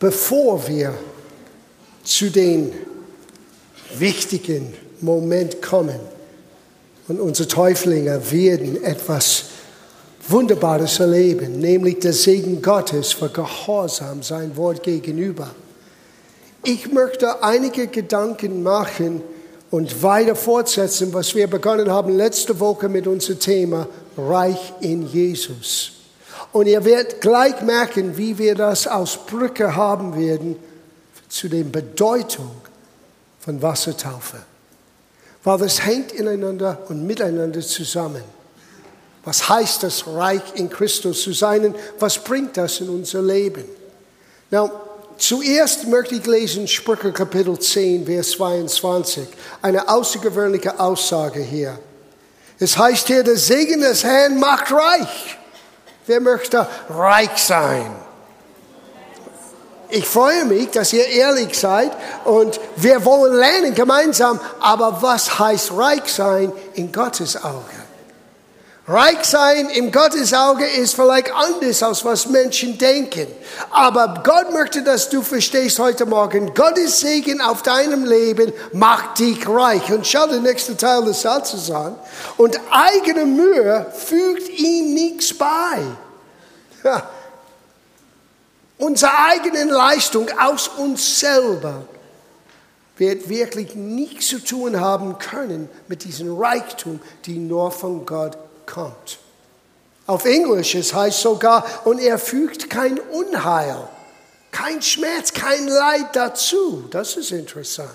Bevor 0.00 0.66
wir 0.68 0.94
zu 2.04 2.30
den 2.30 2.72
wichtigen 3.96 4.74
Moment 5.00 5.60
kommen 5.60 5.98
und 7.08 7.20
unsere 7.20 7.48
Täuflinge 7.48 8.20
werden 8.30 8.82
etwas 8.84 9.44
Wunderbares 10.28 11.00
erleben, 11.00 11.58
nämlich 11.58 12.00
der 12.00 12.12
Segen 12.12 12.60
Gottes 12.60 13.12
für 13.12 13.30
Gehorsam 13.30 14.22
sein 14.22 14.56
Wort 14.56 14.82
gegenüber. 14.82 15.50
Ich 16.64 16.92
möchte 16.92 17.42
einige 17.42 17.86
Gedanken 17.86 18.62
machen 18.62 19.22
und 19.70 20.02
weiter 20.02 20.36
fortsetzen, 20.36 21.12
was 21.12 21.34
wir 21.34 21.46
begonnen 21.46 21.90
haben 21.90 22.16
letzte 22.16 22.60
Woche 22.60 22.88
mit 22.88 23.06
unserem 23.06 23.38
Thema 23.38 23.88
Reich 24.16 24.74
in 24.80 25.06
Jesus. 25.06 25.97
Und 26.52 26.66
ihr 26.66 26.84
werdet 26.84 27.20
gleich 27.20 27.60
merken, 27.60 28.16
wie 28.16 28.38
wir 28.38 28.54
das 28.54 28.86
aus 28.86 29.18
Brücke 29.26 29.76
haben 29.76 30.16
werden 30.16 30.56
zu 31.28 31.48
der 31.48 31.64
Bedeutung 31.64 32.50
von 33.40 33.60
Wassertaufe. 33.60 34.38
Weil 35.44 35.58
das 35.58 35.84
hängt 35.84 36.12
ineinander 36.12 36.78
und 36.88 37.06
miteinander 37.06 37.60
zusammen. 37.60 38.22
Was 39.24 39.48
heißt 39.48 39.82
das, 39.82 40.06
reich 40.06 40.42
in 40.54 40.70
Christus 40.70 41.22
zu 41.22 41.32
sein? 41.32 41.74
Was 41.98 42.18
bringt 42.18 42.56
das 42.56 42.80
in 42.80 42.88
unser 42.88 43.22
Leben? 43.22 43.64
Now, 44.50 44.70
zuerst 45.18 45.86
möchte 45.86 46.14
ich 46.14 46.26
lesen 46.26 46.66
Sprüche 46.66 47.12
Kapitel 47.12 47.58
10, 47.58 48.06
Vers 48.06 48.30
22. 48.30 49.28
Eine 49.60 49.86
außergewöhnliche 49.86 50.80
Aussage 50.80 51.40
hier. 51.40 51.78
Es 52.58 52.76
heißt 52.76 53.06
hier, 53.06 53.22
der 53.22 53.36
Segen 53.36 53.82
des 53.82 54.02
Herrn 54.02 54.38
macht 54.40 54.72
reich. 54.72 55.37
Wer 56.08 56.20
möchte 56.22 56.66
reich 56.88 57.36
sein? 57.36 57.94
Ich 59.90 60.06
freue 60.06 60.46
mich, 60.46 60.70
dass 60.70 60.94
ihr 60.94 61.06
ehrlich 61.06 61.58
seid 61.58 61.92
und 62.24 62.58
wir 62.76 63.04
wollen 63.04 63.34
lernen 63.34 63.74
gemeinsam. 63.74 64.40
Aber 64.60 65.02
was 65.02 65.38
heißt 65.38 65.72
reich 65.76 66.10
sein 66.10 66.50
in 66.74 66.92
Gottes 66.92 67.36
Auge? 67.42 67.88
Reich 68.88 69.22
sein 69.24 69.68
im 69.68 69.92
Gottes 69.92 70.32
Auge 70.32 70.64
ist 70.64 70.94
vielleicht 70.94 71.30
anders, 71.30 71.82
als 71.82 72.06
was 72.06 72.26
Menschen 72.26 72.78
denken. 72.78 73.26
Aber 73.70 74.22
Gott 74.24 74.50
möchte, 74.50 74.82
dass 74.82 75.10
du 75.10 75.20
verstehst 75.20 75.78
heute 75.78 76.06
Morgen, 76.06 76.54
Gottes 76.54 77.00
Segen 77.00 77.42
auf 77.42 77.60
deinem 77.60 78.06
Leben 78.06 78.50
macht 78.72 79.18
dich 79.18 79.46
reich. 79.46 79.92
Und 79.92 80.06
schau 80.06 80.26
den 80.26 80.42
nächsten 80.42 80.78
Teil 80.78 81.04
des 81.04 81.20
Satzes 81.20 81.70
an. 81.70 81.96
Und 82.38 82.58
eigene 82.70 83.26
Mühe 83.26 83.86
fügt 83.94 84.48
ihm 84.48 84.94
nichts 84.94 85.36
bei. 85.36 85.82
Ja. 86.84 87.08
Unsere 88.78 89.12
eigene 89.18 89.64
Leistung 89.64 90.28
aus 90.38 90.68
uns 90.68 91.18
selber 91.18 91.82
wird 92.96 93.28
wirklich 93.28 93.74
nichts 93.74 94.28
zu 94.28 94.38
tun 94.38 94.80
haben 94.80 95.18
können 95.18 95.68
mit 95.88 96.04
diesem 96.04 96.36
Reichtum, 96.36 97.00
die 97.24 97.38
nur 97.38 97.70
von 97.70 98.06
Gott 98.06 98.36
kommt. 98.66 99.18
Auf 100.06 100.24
Englisch 100.24 100.74
es 100.74 100.94
heißt 100.94 101.20
sogar, 101.20 101.64
und 101.84 102.00
er 102.00 102.18
fügt 102.18 102.70
kein 102.70 102.98
Unheil, 102.98 103.88
kein 104.50 104.80
Schmerz, 104.80 105.32
kein 105.32 105.68
Leid 105.68 106.14
dazu. 106.14 106.84
Das 106.90 107.16
ist 107.16 107.30
interessant. 107.30 107.90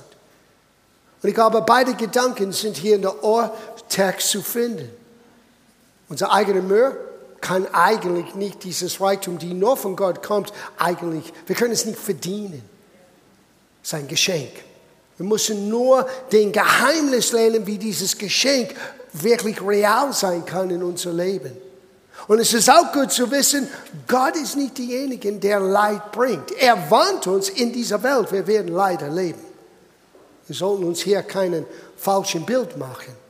Und 1.21 1.29
ich 1.29 1.35
glaube, 1.35 1.61
beide 1.61 1.95
Gedanken 1.95 2.51
sind 2.51 2.77
hier 2.77 2.95
in 2.95 3.01
der 3.01 3.23
Ohrtext 3.23 4.29
zu 4.29 4.41
finden. 4.41 4.89
Unser 6.09 6.31
eigener 6.31 6.61
Mühe 6.61 6.95
kann 7.43 7.67
eigentlich 7.73 8.35
nicht 8.35 8.63
dieses 8.63 9.01
Reichtum, 9.01 9.37
die 9.37 9.53
nur 9.53 9.75
von 9.75 9.95
Gott 9.95 10.23
kommt, 10.23 10.53
eigentlich, 10.77 11.31
wir 11.45 11.55
können 11.55 11.73
es 11.73 11.85
nicht 11.85 11.99
verdienen. 11.99 12.63
Es 13.83 13.89
ist 13.89 13.93
ein 13.95 14.07
Geschenk. 14.07 14.51
Wir 15.17 15.25
müssen 15.25 15.69
nur 15.69 16.07
den 16.31 16.51
Geheimnis 16.53 17.33
lernen, 17.33 17.67
wie 17.67 17.77
dieses 17.77 18.17
Geschenk 18.17 18.73
wirklich 19.11 19.61
real 19.61 20.13
sein 20.13 20.45
kann 20.45 20.69
in 20.69 20.81
unser 20.81 21.11
Leben. 21.11 21.51
Und 22.27 22.39
es 22.39 22.53
ist 22.53 22.69
auch 22.69 22.93
gut 22.93 23.11
zu 23.11 23.29
wissen, 23.29 23.67
Gott 24.07 24.37
ist 24.37 24.55
nicht 24.55 24.77
derjenige, 24.77 25.31
der 25.33 25.59
Leid 25.59 26.13
bringt. 26.13 26.51
Er 26.53 26.89
warnt 26.89 27.27
uns 27.27 27.49
in 27.49 27.73
dieser 27.73 28.01
Welt, 28.01 28.31
wir 28.31 28.47
werden 28.47 28.73
Leid 28.73 29.01
erleben. 29.01 29.41
Wir 30.47 30.55
sollten 30.55 30.85
uns 30.85 31.01
hier 31.01 31.21
keinen 31.23 31.65
falschen 31.97 32.45
Bild 32.45 32.77
machen. 32.77 33.22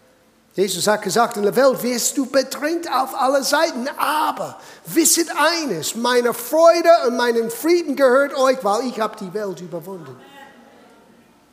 Jesus 0.55 0.85
hat 0.85 1.01
gesagt, 1.01 1.37
in 1.37 1.43
der 1.43 1.55
Welt 1.55 1.81
wirst 1.81 2.15
du 2.15 2.27
bedrängt 2.27 2.87
auf 2.91 3.19
alle 3.19 3.43
Seiten, 3.43 3.87
aber 3.97 4.59
wisset 4.85 5.27
eines, 5.35 5.95
meine 5.95 6.33
Freude 6.33 6.89
und 7.07 7.17
meinen 7.17 7.49
Frieden 7.49 7.95
gehört 7.95 8.35
euch, 8.35 8.63
weil 8.63 8.87
ich 8.87 8.99
habe 8.99 9.17
die 9.19 9.33
Welt 9.33 9.61
überwunden. 9.61 10.15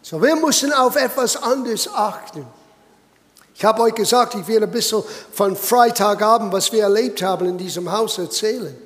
So, 0.03 0.21
wir 0.23 0.37
müssen 0.37 0.73
auf 0.73 0.97
etwas 0.97 1.43
anderes 1.43 1.89
achten. 1.89 2.47
Ich 3.55 3.65
habe 3.65 3.83
euch 3.83 3.95
gesagt, 3.95 4.35
ich 4.35 4.47
werde 4.49 4.67
ein 4.67 4.73
bisschen 4.73 5.03
von 5.33 5.57
Freitagabend, 5.57 6.53
was 6.53 6.71
wir 6.73 6.83
erlebt 6.83 7.23
haben 7.23 7.47
in 7.47 7.59
diesem 7.59 7.91
Haus 7.91 8.19
erzählen. 8.19 8.77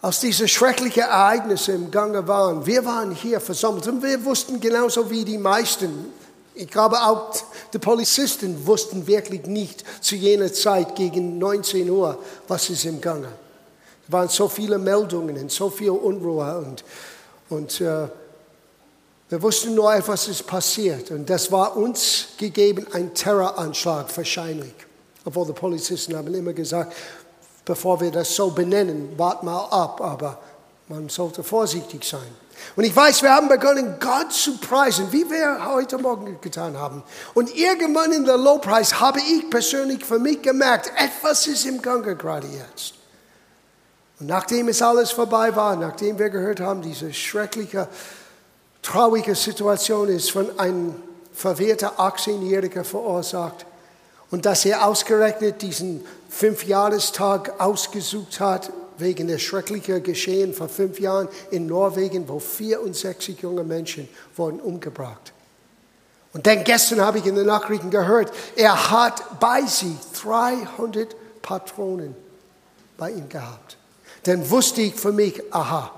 Als 0.00 0.20
diese 0.20 0.48
schrecklichen 0.48 1.02
Ereignisse 1.02 1.72
im 1.72 1.90
Gange 1.90 2.26
waren, 2.26 2.66
wir 2.66 2.84
waren 2.84 3.12
hier 3.12 3.40
versammelt 3.40 3.86
und 3.86 4.02
wir 4.02 4.24
wussten 4.24 4.60
genauso 4.60 5.08
wie 5.10 5.24
die 5.24 5.38
meisten, 5.38 6.12
ich 6.54 6.68
glaube 6.68 6.96
auch 6.96 7.34
die 7.72 7.78
Polizisten 7.78 8.66
wussten 8.66 9.06
wirklich 9.06 9.46
nicht 9.46 9.84
zu 10.00 10.16
jener 10.16 10.52
Zeit 10.52 10.94
gegen 10.94 11.38
19 11.38 11.88
Uhr, 11.88 12.18
was 12.48 12.68
ist 12.70 12.84
im 12.84 13.00
Gange. 13.00 13.28
Es 14.06 14.12
waren 14.12 14.28
so 14.28 14.48
viele 14.48 14.78
Meldungen 14.78 15.36
und 15.38 15.50
so 15.50 15.70
viel 15.70 15.90
Unruhe 15.90 16.58
und, 16.58 16.84
und 17.48 17.80
uh, 17.80 18.08
wir 19.32 19.40
wussten 19.40 19.74
nur, 19.74 19.94
etwas 19.94 20.28
ist 20.28 20.46
passiert. 20.46 21.10
Und 21.10 21.30
das 21.30 21.50
war 21.50 21.74
uns 21.74 22.28
gegeben, 22.36 22.86
ein 22.92 23.14
Terroranschlag 23.14 24.14
wahrscheinlich. 24.14 24.74
Obwohl 25.24 25.46
die 25.46 25.54
Polizisten 25.54 26.14
haben 26.14 26.34
immer 26.34 26.52
gesagt, 26.52 26.92
bevor 27.64 27.98
wir 27.98 28.10
das 28.10 28.36
so 28.36 28.50
benennen, 28.50 29.14
wart 29.16 29.42
mal 29.42 29.64
ab. 29.70 30.02
Aber 30.02 30.38
man 30.92 31.08
sollte 31.08 31.42
vorsichtig 31.42 32.04
sein. 32.04 32.20
Und 32.76 32.84
ich 32.84 32.94
weiß, 32.94 33.22
wir 33.22 33.34
haben 33.34 33.48
begonnen, 33.48 33.96
Gott 33.98 34.32
zu 34.32 34.58
preisen, 34.58 35.10
wie 35.10 35.28
wir 35.28 35.66
heute 35.72 35.98
Morgen 35.98 36.38
getan 36.40 36.76
haben. 36.76 37.02
Und 37.34 37.54
irgendwann 37.56 38.12
in 38.12 38.24
der 38.24 38.36
Lobpreis 38.36 39.00
habe 39.00 39.20
ich 39.20 39.48
persönlich 39.50 40.04
für 40.04 40.18
mich 40.18 40.42
gemerkt, 40.42 40.92
etwas 40.96 41.46
ist 41.46 41.66
im 41.66 41.82
Gange 41.82 42.14
gerade 42.14 42.46
jetzt. 42.46 42.94
Und 44.20 44.26
nachdem 44.26 44.68
es 44.68 44.82
alles 44.82 45.10
vorbei 45.10 45.56
war, 45.56 45.76
nachdem 45.76 46.18
wir 46.18 46.30
gehört 46.30 46.60
haben, 46.60 46.82
diese 46.82 47.12
schreckliche 47.12 47.88
traurige 48.82 49.34
Situation 49.34 50.08
ist 50.08 50.30
von 50.30 50.58
einem 50.58 50.94
verwirrten 51.32 51.88
18-Jähriger 51.88 52.84
verursacht 52.84 53.64
und 54.30 54.44
dass 54.44 54.64
er 54.64 54.86
ausgerechnet 54.86 55.62
diesen 55.62 56.04
Fünfjahrestag 56.28 57.60
ausgesucht 57.60 58.40
hat 58.40 58.70
wegen 59.02 59.28
der 59.28 59.38
schrecklichen 59.38 60.02
Geschehen 60.02 60.54
vor 60.54 60.68
fünf 60.68 61.00
Jahren 61.00 61.28
in 61.50 61.66
Norwegen, 61.66 62.28
wo 62.28 62.38
64 62.38 63.40
junge 63.40 63.64
Menschen 63.64 64.08
wurden 64.36 64.60
umgebracht. 64.60 65.32
Und 66.32 66.46
dann 66.46 66.64
gestern 66.64 67.00
habe 67.00 67.18
ich 67.18 67.26
in 67.26 67.34
den 67.34 67.46
Nachrichten 67.46 67.90
gehört, 67.90 68.32
er 68.56 68.90
hat 68.90 69.40
bei 69.40 69.62
sich 69.62 69.96
300 70.22 71.14
Patronen 71.42 72.14
bei 72.96 73.10
ihm 73.10 73.28
gehabt. 73.28 73.76
Dann 74.22 74.48
wusste 74.48 74.80
ich 74.80 74.94
für 74.94 75.12
mich, 75.12 75.42
aha, 75.52 75.90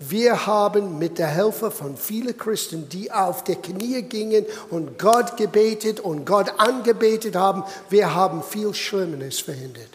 wir 0.00 0.46
haben 0.46 0.98
mit 0.98 1.18
der 1.18 1.28
Hilfe 1.28 1.70
von 1.70 1.96
vielen 1.96 2.36
Christen, 2.36 2.88
die 2.88 3.12
auf 3.12 3.44
die 3.44 3.54
Knie 3.54 4.02
gingen 4.02 4.44
und 4.70 4.98
Gott 4.98 5.36
gebetet 5.36 6.00
und 6.00 6.24
Gott 6.24 6.52
angebetet 6.58 7.36
haben, 7.36 7.62
wir 7.90 8.14
haben 8.14 8.42
viel 8.42 8.74
Schlimmeres 8.74 9.40
verhindert. 9.40 9.90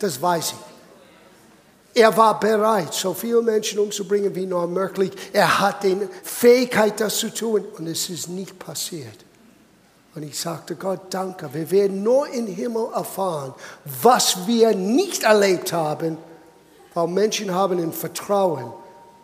Das 0.00 0.20
weiß 0.20 0.52
ich. 0.52 0.73
Er 1.94 2.16
war 2.16 2.40
bereit, 2.40 2.92
so 2.92 3.14
viele 3.14 3.40
Menschen 3.40 3.78
umzubringen 3.78 4.34
wie 4.34 4.46
nur 4.46 4.66
möglich. 4.66 5.12
Er 5.32 5.60
hat 5.60 5.84
die 5.84 5.96
Fähigkeit, 6.24 7.00
das 7.00 7.18
zu 7.18 7.32
tun 7.32 7.64
und 7.78 7.86
es 7.86 8.10
ist 8.10 8.28
nicht 8.28 8.58
passiert. 8.58 9.24
Und 10.16 10.24
ich 10.24 10.38
sagte 10.38 10.74
Gott, 10.74 11.02
danke. 11.10 11.52
Wir 11.52 11.70
werden 11.70 12.02
nur 12.02 12.28
im 12.28 12.48
Himmel 12.48 12.88
erfahren, 12.94 13.54
was 14.02 14.46
wir 14.46 14.74
nicht 14.74 15.22
erlebt 15.22 15.72
haben, 15.72 16.18
weil 16.94 17.08
Menschen 17.08 17.52
haben 17.54 17.78
in 17.78 17.92
Vertrauen 17.92 18.72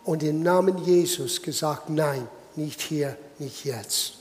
und 0.05 0.23
im 0.23 0.43
Namen 0.43 0.78
Jesus 0.78 1.43
gesagt, 1.43 1.90
nein, 1.90 2.28
nicht 2.55 2.81
hier, 2.81 3.16
nicht 3.38 3.64
jetzt. 3.64 4.19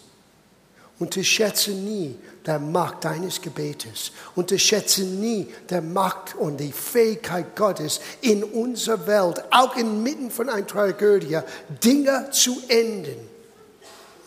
Unterschätze 0.99 1.71
nie 1.71 2.15
der 2.45 2.59
Macht 2.59 3.05
deines 3.05 3.41
Gebetes. 3.41 4.11
Unterschätze 4.35 5.01
nie 5.03 5.47
der 5.69 5.81
Macht 5.81 6.35
und 6.35 6.57
die 6.57 6.73
Fähigkeit 6.73 7.55
Gottes 7.55 8.01
in 8.21 8.43
unserer 8.43 9.07
Welt, 9.07 9.43
auch 9.51 9.77
inmitten 9.77 10.29
von 10.29 10.49
einer 10.49 10.67
Tragödie, 10.67 11.39
Dinge 11.83 12.29
zu 12.31 12.61
enden. 12.67 13.29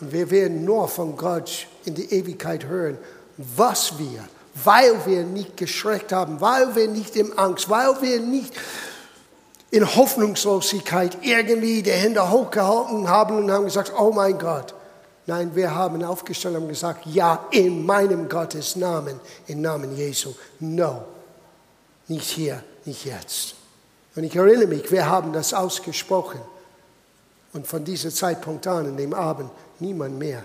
Und 0.01 0.11
wir 0.11 0.31
werden 0.31 0.65
nur 0.65 0.87
von 0.87 1.15
Gott 1.15 1.67
in 1.85 1.93
die 1.93 2.11
Ewigkeit 2.11 2.65
hören, 2.65 2.97
was 3.37 3.99
wir, 3.99 4.23
weil 4.63 5.05
wir 5.05 5.23
nicht 5.23 5.55
geschreckt 5.57 6.11
haben, 6.11 6.41
weil 6.41 6.75
wir 6.75 6.87
nicht 6.87 7.15
im 7.15 7.37
Angst, 7.37 7.69
weil 7.69 8.01
wir 8.01 8.19
nicht 8.19 8.53
in 9.69 9.95
Hoffnungslosigkeit 9.95 11.17
irgendwie 11.21 11.83
die 11.83 11.91
Hände 11.91 12.31
hochgehalten 12.31 13.09
haben 13.09 13.37
und 13.37 13.51
haben 13.51 13.65
gesagt, 13.65 13.91
oh 13.97 14.11
mein 14.11 14.37
Gott. 14.39 14.73
Nein, 15.25 15.55
wir 15.55 15.73
haben 15.73 16.03
aufgestanden 16.03 16.63
und 16.63 16.69
gesagt, 16.69 17.05
ja, 17.05 17.47
in 17.51 17.85
meinem 17.85 18.27
Gottes 18.27 18.75
Namen, 18.75 19.19
im 19.47 19.61
Namen 19.61 19.95
Jesu. 19.95 20.33
No, 20.59 21.05
nicht 22.07 22.29
hier, 22.29 22.63
nicht 22.85 23.05
jetzt. 23.05 23.55
Und 24.15 24.25
ich 24.25 24.35
erinnere 24.35 24.67
mich, 24.67 24.91
wir 24.91 25.09
haben 25.09 25.31
das 25.31 25.53
ausgesprochen. 25.53 26.41
Und 27.53 27.67
von 27.67 27.85
diesem 27.85 28.11
Zeitpunkt 28.11 28.67
an, 28.67 28.87
in 28.87 28.97
dem 28.97 29.13
Abend, 29.13 29.49
niemand 29.79 30.17
mehr, 30.17 30.43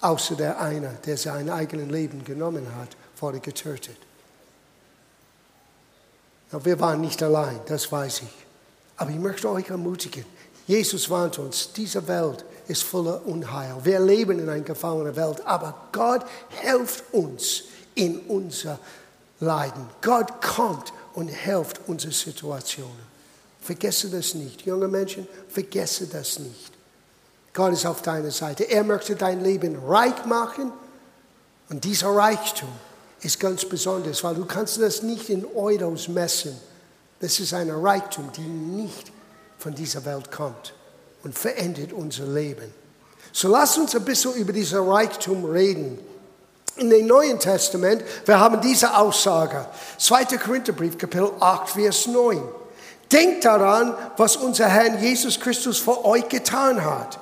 außer 0.00 0.34
der 0.34 0.60
eine, 0.60 0.96
der 1.04 1.16
sein 1.16 1.50
eigenes 1.50 1.90
Leben 1.90 2.24
genommen 2.24 2.66
hat, 2.76 2.96
wurde 3.20 3.40
getötet. 3.40 3.96
Wir 6.50 6.78
waren 6.80 7.00
nicht 7.00 7.22
allein, 7.22 7.60
das 7.66 7.90
weiß 7.90 8.22
ich. 8.22 8.46
Aber 8.96 9.10
ich 9.10 9.18
möchte 9.18 9.50
euch 9.50 9.68
ermutigen. 9.68 10.24
Jesus 10.66 11.10
warnt 11.10 11.38
uns, 11.38 11.72
diese 11.72 12.06
Welt 12.08 12.44
ist 12.68 12.82
voller 12.82 13.24
Unheil. 13.26 13.74
Wir 13.82 14.00
leben 14.00 14.38
in 14.38 14.48
einer 14.48 14.60
gefallenen 14.60 15.14
Welt, 15.16 15.44
aber 15.46 15.74
Gott 15.92 16.24
hilft 16.62 17.04
uns 17.12 17.64
in 17.94 18.20
unser 18.28 18.78
Leiden. 19.40 19.86
Gott 20.02 20.40
kommt 20.42 20.92
und 21.14 21.28
hilft 21.28 21.80
unsere 21.86 22.12
Situationen. 22.12 23.16
Vergesse 23.60 24.10
das 24.10 24.34
nicht. 24.34 24.62
Junge 24.62 24.88
Menschen, 24.88 25.26
vergesse 25.48 26.06
das 26.06 26.38
nicht. 26.38 26.72
Gott 27.52 27.72
ist 27.72 27.86
auf 27.86 28.02
deiner 28.02 28.30
Seite. 28.30 28.64
Er 28.64 28.84
möchte 28.84 29.16
dein 29.16 29.42
Leben 29.42 29.76
reich 29.86 30.24
machen 30.26 30.72
und 31.68 31.84
dieser 31.84 32.14
Reichtum 32.14 32.68
ist 33.22 33.40
ganz 33.40 33.64
besonders, 33.64 34.22
weil 34.22 34.34
du 34.34 34.44
kannst 34.44 34.80
das 34.80 35.02
nicht 35.02 35.30
in 35.30 35.46
Euros 35.54 36.08
messen. 36.08 36.56
Das 37.20 37.40
ist 37.40 37.54
ein 37.54 37.70
Reichtum, 37.70 38.30
die 38.36 38.42
nicht 38.42 39.10
von 39.58 39.74
dieser 39.74 40.04
Welt 40.04 40.30
kommt 40.30 40.74
und 41.26 41.36
verändert 41.36 41.92
unser 41.92 42.24
Leben. 42.24 42.72
So 43.32 43.48
lass 43.48 43.76
uns 43.76 43.96
ein 43.96 44.04
bisschen 44.04 44.34
über 44.34 44.52
diesen 44.52 44.88
Reichtum 44.88 45.44
reden. 45.44 45.98
In 46.76 46.88
dem 46.88 47.08
Neuen 47.08 47.40
Testament, 47.40 48.04
wir 48.24 48.38
haben 48.38 48.60
diese 48.60 48.96
Aussage, 48.96 49.66
2. 49.98 50.24
Korintherbrief, 50.36 50.96
Kapitel 50.96 51.32
8, 51.40 51.70
Vers 51.70 52.06
9. 52.06 52.40
Denkt 53.10 53.44
daran, 53.44 53.96
was 54.16 54.36
unser 54.36 54.68
Herr 54.68 55.00
Jesus 55.00 55.40
Christus 55.40 55.80
für 55.80 56.04
euch 56.04 56.28
getan 56.28 56.84
hat. 56.84 57.18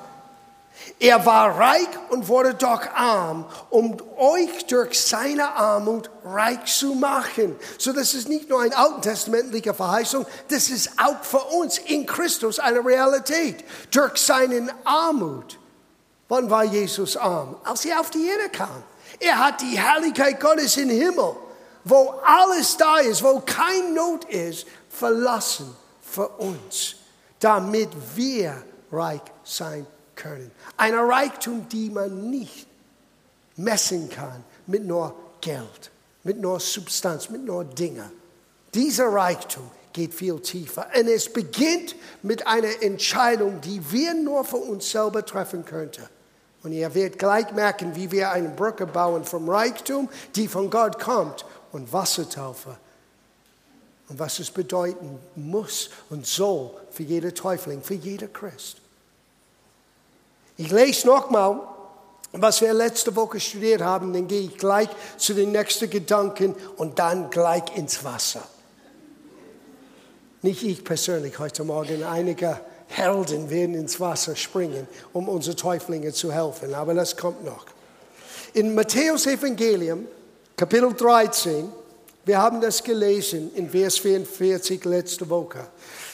Er 0.99 1.25
war 1.25 1.59
reich 1.59 1.89
und 2.09 2.29
wurde 2.29 2.53
doch 2.53 2.81
arm, 2.93 3.45
um 3.69 3.97
euch 4.17 4.65
durch 4.67 4.99
seine 4.99 5.51
Armut 5.53 6.09
reich 6.23 6.65
zu 6.65 6.95
machen. 6.95 7.57
So, 7.77 7.91
das 7.91 8.13
ist 8.13 8.29
nicht 8.29 8.49
nur 8.49 8.61
eine 8.61 8.75
alttestamentliche 8.77 9.73
Verheißung, 9.73 10.25
das 10.47 10.69
ist 10.69 10.91
auch 10.97 11.21
für 11.21 11.43
uns 11.43 11.79
in 11.79 12.05
Christus 12.05 12.59
eine 12.59 12.83
Realität. 12.83 13.65
Durch 13.91 14.15
seine 14.17 14.73
Armut. 14.85 15.59
Wann 16.29 16.49
war 16.49 16.63
Jesus 16.63 17.17
arm? 17.17 17.57
Als 17.65 17.83
er 17.83 17.99
auf 17.99 18.09
die 18.09 18.27
Erde 18.27 18.49
kam. 18.49 18.83
Er 19.19 19.37
hat 19.37 19.61
die 19.61 19.77
Herrlichkeit 19.77 20.39
Gottes 20.39 20.77
im 20.77 20.89
Himmel, 20.89 21.35
wo 21.83 22.15
alles 22.25 22.77
da 22.77 22.99
ist, 22.99 23.21
wo 23.21 23.41
kein 23.41 23.93
Not 23.93 24.25
ist, 24.25 24.65
verlassen 24.89 25.75
für 26.01 26.27
uns, 26.29 26.95
damit 27.39 27.89
wir 28.15 28.63
reich 28.91 29.21
sein 29.43 29.85
können. 30.25 30.51
Ein 30.77 30.95
Reichtum, 30.95 31.67
die 31.69 31.89
man 31.89 32.29
nicht 32.29 32.67
messen 33.57 34.09
kann 34.09 34.43
mit 34.67 34.85
nur 34.85 35.13
Geld, 35.41 35.91
mit 36.23 36.39
nur 36.39 36.59
Substanz, 36.59 37.29
mit 37.29 37.45
nur 37.45 37.63
Dingen. 37.63 38.11
Dieser 38.73 39.07
Reichtum 39.07 39.69
geht 39.93 40.13
viel 40.13 40.39
tiefer. 40.39 40.87
Und 40.97 41.07
es 41.07 41.31
beginnt 41.31 41.95
mit 42.23 42.45
einer 42.47 42.81
Entscheidung, 42.81 43.61
die 43.61 43.79
wir 43.91 44.13
nur 44.13 44.43
für 44.43 44.57
uns 44.57 44.89
selber 44.91 45.25
treffen 45.25 45.63
könnten. 45.63 46.03
Und 46.63 46.73
ihr 46.73 46.93
werdet 46.95 47.19
gleich 47.19 47.51
merken, 47.51 47.95
wie 47.95 48.11
wir 48.11 48.31
eine 48.31 48.49
Brücke 48.49 48.87
bauen 48.87 49.23
vom 49.23 49.47
Reichtum, 49.47 50.09
die 50.35 50.47
von 50.47 50.69
Gott 50.69 50.99
kommt, 50.99 51.45
und 51.71 51.93
Wassertaufe. 51.93 52.77
Und 54.09 54.19
was 54.19 54.39
es 54.39 54.49
bedeuten 54.49 55.19
muss 55.35 55.89
und 56.09 56.25
soll 56.25 56.71
für 56.91 57.03
jeder 57.03 57.33
Täufling, 57.33 57.81
für 57.81 57.95
jeder 57.95 58.27
Christ. 58.27 58.77
Ich 60.57 60.71
lese 60.71 61.07
nochmal, 61.07 61.59
was 62.31 62.61
wir 62.61 62.73
letzte 62.73 63.15
Woche 63.15 63.39
studiert 63.39 63.81
haben, 63.81 64.13
dann 64.13 64.27
gehe 64.27 64.41
ich 64.41 64.57
gleich 64.57 64.89
zu 65.17 65.33
den 65.33 65.51
nächsten 65.51 65.89
Gedanken 65.89 66.55
und 66.77 66.99
dann 66.99 67.29
gleich 67.29 67.63
ins 67.75 68.03
Wasser. 68.03 68.43
Nicht 70.41 70.63
ich 70.63 70.83
persönlich 70.83 71.39
heute 71.39 71.63
Morgen, 71.63 72.03
einige 72.03 72.59
Helden 72.87 73.49
werden 73.49 73.75
ins 73.75 73.99
Wasser 73.99 74.35
springen, 74.35 74.87
um 75.11 75.27
unsere 75.27 75.55
Täuflinge 75.55 76.13
zu 76.13 76.31
helfen, 76.31 76.73
aber 76.73 76.93
das 76.93 77.17
kommt 77.17 77.43
noch. 77.43 77.65
In 78.53 78.75
Matthäus 78.75 79.25
Evangelium, 79.25 80.07
Kapitel 80.55 80.93
13, 80.93 81.69
wir 82.25 82.41
haben 82.41 82.61
das 82.61 82.83
gelesen 82.83 83.51
in 83.55 83.69
Vers 83.69 83.97
44 83.97 84.83
letzte 84.85 85.29
Woche. 85.29 85.67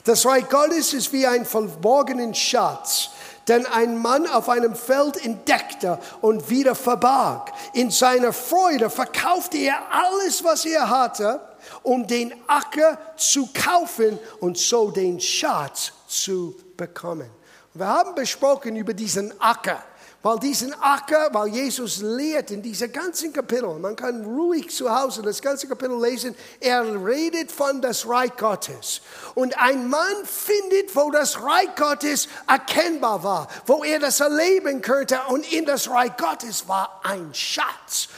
Das 0.04 0.26
Reich 0.26 0.50
Gottes 0.50 0.94
ist 0.94 1.14
wie 1.14 1.28
ein 1.28 1.46
verborgenen 1.46 2.34
Schatz, 2.34 3.10
den 3.48 3.66
ein 3.66 3.98
Mann 3.98 4.28
auf 4.28 4.50
einem 4.50 4.76
Feld 4.76 5.24
entdeckte 5.24 6.00
und 6.22 6.50
wieder 6.50 6.76
verbarg. 6.76 7.52
In 7.74 7.92
seiner 7.92 8.34
Freude 8.34 8.90
verkaufte 8.90 9.58
er 9.58 9.80
alles, 9.92 10.44
was 10.44 10.66
er 10.66 10.90
hatte, 10.90 11.42
um 11.84 12.08
den 12.08 12.34
Acker 12.48 12.98
zu 13.16 13.50
kaufen 13.54 14.20
und 14.40 14.58
so 14.58 14.92
den 14.92 15.20
Schatz 15.20 15.92
zu 16.08 16.56
bekommen. 16.78 17.30
Wir 17.74 17.88
haben 17.88 18.16
besprochen 18.16 18.76
über 18.76 18.94
diesen 18.94 19.40
Acker. 19.40 19.82
Weil 20.24 20.38
diesen 20.38 20.72
Acker, 20.80 21.30
weil 21.32 21.48
Jesus 21.48 21.98
lehrt 21.98 22.52
in 22.52 22.62
diesem 22.62 22.92
ganzen 22.92 23.34
Kapitel, 23.34 23.80
man 23.80 23.96
kann 23.96 24.24
ruhig 24.24 24.70
zu 24.70 24.94
Hause 24.94 25.24
das 25.24 25.42
ganze 25.42 25.68
Kapitel 25.68 26.00
lesen, 26.00 26.36
er 26.60 26.84
redet 27.04 27.52
von 27.52 27.82
das 27.82 28.08
Reich 28.08 28.38
Gottes. 28.38 29.02
Und 29.34 29.58
ein 29.60 29.90
Mann 29.90 30.26
findet, 30.26 30.96
wo 30.96 31.10
das 31.10 31.42
Reich 31.42 31.74
Gottes 31.76 32.28
erkennbar 32.48 33.24
war, 33.24 33.48
wo 33.66 33.84
er 33.84 33.98
das 33.98 34.20
erleben 34.20 34.84
könnte. 34.84 35.20
Und 35.30 35.52
in 35.52 35.66
das 35.66 35.90
Reich 35.90 36.16
Gottes 36.18 36.68
war 36.68 37.02
ein 37.04 37.34
Schatz, 37.34 38.10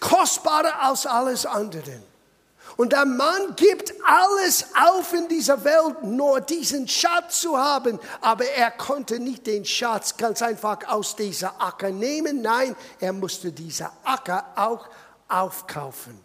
kostbarer 0.00 0.80
als 0.80 1.04
alles 1.04 1.44
andere. 1.44 2.07
Und 2.78 2.92
der 2.92 3.06
Mann 3.06 3.56
gibt 3.56 3.92
alles 4.04 4.66
auf 4.80 5.12
in 5.12 5.26
dieser 5.26 5.64
Welt, 5.64 6.04
nur 6.04 6.40
diesen 6.40 6.86
Schatz 6.86 7.40
zu 7.40 7.58
haben. 7.58 7.98
Aber 8.20 8.44
er 8.44 8.70
konnte 8.70 9.18
nicht 9.18 9.48
den 9.48 9.64
Schatz 9.64 10.16
ganz 10.16 10.42
einfach 10.42 10.86
aus 10.86 11.16
dieser 11.16 11.60
Acker 11.60 11.90
nehmen. 11.90 12.40
Nein, 12.40 12.76
er 13.00 13.12
musste 13.12 13.50
dieser 13.50 13.90
Acker 14.04 14.52
auch 14.54 14.88
aufkaufen. 15.26 16.20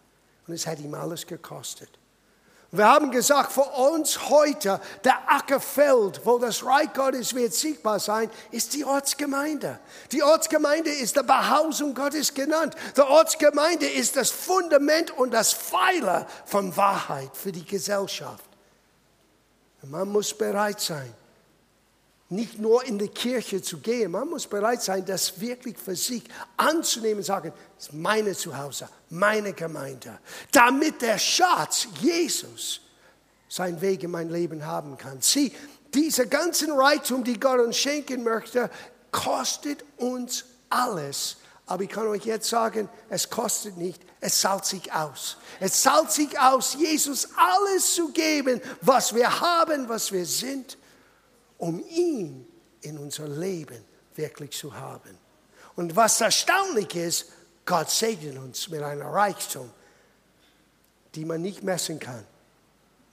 Und 0.45 0.53
es 0.53 0.67
hat 0.67 0.77
ihm 0.77 0.93
alles 0.93 1.25
gekostet. 1.25 1.89
Wir 2.73 2.87
haben 2.87 3.11
gesagt, 3.11 3.51
für 3.51 3.61
uns 3.61 4.29
heute, 4.29 4.81
der 5.03 5.31
Ackerfeld, 5.31 6.21
wo 6.25 6.39
das 6.39 6.65
Reich 6.65 6.91
Gottes 6.91 7.35
wird 7.35 7.53
sichtbar 7.53 7.99
sein, 7.99 8.31
ist 8.49 8.73
die 8.73 8.83
Ortsgemeinde. 8.83 9.79
Die 10.11 10.23
Ortsgemeinde 10.23 10.89
ist 10.89 11.15
der 11.15 11.21
Behausung 11.21 11.93
Gottes 11.93 12.33
genannt. 12.33 12.73
Die 12.97 13.01
Ortsgemeinde 13.01 13.87
ist 13.87 14.15
das 14.15 14.31
Fundament 14.31 15.11
und 15.11 15.35
das 15.35 15.53
Pfeiler 15.53 16.25
von 16.45 16.75
Wahrheit 16.75 17.29
für 17.37 17.51
die 17.51 17.63
Gesellschaft. 17.63 18.49
Man 19.83 20.09
muss 20.09 20.35
bereit 20.35 20.81
sein, 20.81 21.13
nicht 22.29 22.59
nur 22.59 22.83
in 22.83 22.97
die 22.97 23.09
Kirche 23.09 23.61
zu 23.61 23.77
gehen, 23.79 24.11
man 24.11 24.27
muss 24.27 24.47
bereit 24.47 24.81
sein, 24.81 25.05
das 25.05 25.39
wirklich 25.39 25.77
für 25.77 25.95
sich 25.95 26.23
anzunehmen 26.57 27.17
und 27.17 27.23
sagen, 27.23 27.53
das 27.75 27.87
ist 27.87 27.93
meine 27.93 28.35
Zuhause, 28.35 28.89
meine 29.09 29.53
Gemeinde, 29.53 30.19
damit 30.51 31.01
der 31.01 31.17
Schatz, 31.17 31.87
Jesus, 32.01 32.81
seinen 33.49 33.79
Weg 33.81 34.03
in 34.03 34.11
mein 34.11 34.29
Leben 34.29 34.65
haben 34.65 34.97
kann. 34.97 35.21
Sieh, 35.21 35.51
dieser 35.93 36.25
ganzen 36.25 36.71
Reichtum, 36.71 37.23
die 37.23 37.39
Gott 37.39 37.59
uns 37.59 37.77
schenken 37.77 38.23
möchte, 38.23 38.69
kostet 39.11 39.85
uns 39.97 40.45
alles. 40.69 41.37
Aber 41.67 41.83
ich 41.83 41.89
kann 41.89 42.07
euch 42.07 42.25
jetzt 42.25 42.49
sagen, 42.49 42.89
es 43.09 43.29
kostet 43.29 43.77
nicht, 43.77 44.01
es 44.19 44.39
zahlt 44.39 44.65
sich 44.65 44.91
aus. 44.91 45.37
Es 45.59 45.81
zahlt 45.83 46.11
sich 46.11 46.37
aus, 46.39 46.73
Jesus 46.73 47.29
alles 47.35 47.93
zu 47.93 48.09
geben, 48.09 48.59
was 48.81 49.13
wir 49.13 49.39
haben, 49.39 49.87
was 49.87 50.11
wir 50.11 50.25
sind 50.25 50.77
um 51.63 51.81
ihn 51.87 52.45
in 52.81 52.97
unser 52.97 53.25
Leben 53.25 53.85
wirklich 54.15 54.51
zu 54.51 54.75
haben. 54.75 55.17
Und 55.77 55.95
was 55.95 56.19
erstaunlich 56.19 56.93
ist, 56.93 57.27
Gott 57.65 57.89
segnet 57.89 58.37
uns 58.37 58.67
mit 58.67 58.83
einer 58.83 59.05
Reichtum, 59.05 59.71
die 61.15 61.23
man 61.23 61.41
nicht 61.41 61.63
messen 61.63 61.99
kann, 61.99 62.25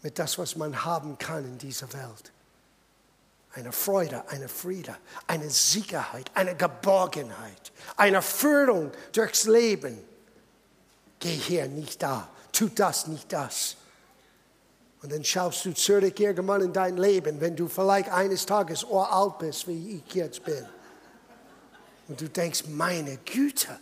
mit 0.03 0.19
das, 0.19 0.37
was 0.37 0.57
man 0.57 0.85
haben 0.85 1.17
kann 1.17 1.45
in 1.45 1.59
dieser 1.59 1.93
Welt. 1.93 2.33
Eine 3.53 3.71
Freude, 3.71 4.29
eine 4.29 4.49
Friede, 4.49 4.97
eine 5.29 5.49
Sicherheit, 5.49 6.29
eine 6.35 6.57
Geborgenheit, 6.57 7.71
eine 7.97 8.21
Führung 8.21 8.91
durchs 9.13 9.45
Leben. 9.45 9.97
Geh 11.21 11.37
hier 11.37 11.69
nicht 11.69 12.03
da, 12.03 12.29
tu 12.51 12.67
das 12.67 13.07
nicht 13.07 13.33
das. 13.33 13.77
Und 15.03 15.13
dann 15.13 15.25
schaust 15.25 15.65
du 15.65 15.73
zurück 15.73 16.19
irgendwann 16.21 16.61
in 16.61 16.73
dein 16.73 16.97
Leben, 16.97 17.41
wenn 17.41 17.57
du 17.57 17.69
vielleicht 17.69 18.11
eines 18.13 18.45
Tages 18.45 18.85
alt 18.85 19.39
bist, 19.39 19.67
wie 19.67 20.03
ich 20.07 20.15
jetzt 20.15 20.45
bin. 20.45 20.65
Und 22.09 22.21
du 22.21 22.29
denkst, 22.29 22.65
meine 22.69 23.19
Güte, 23.25 23.79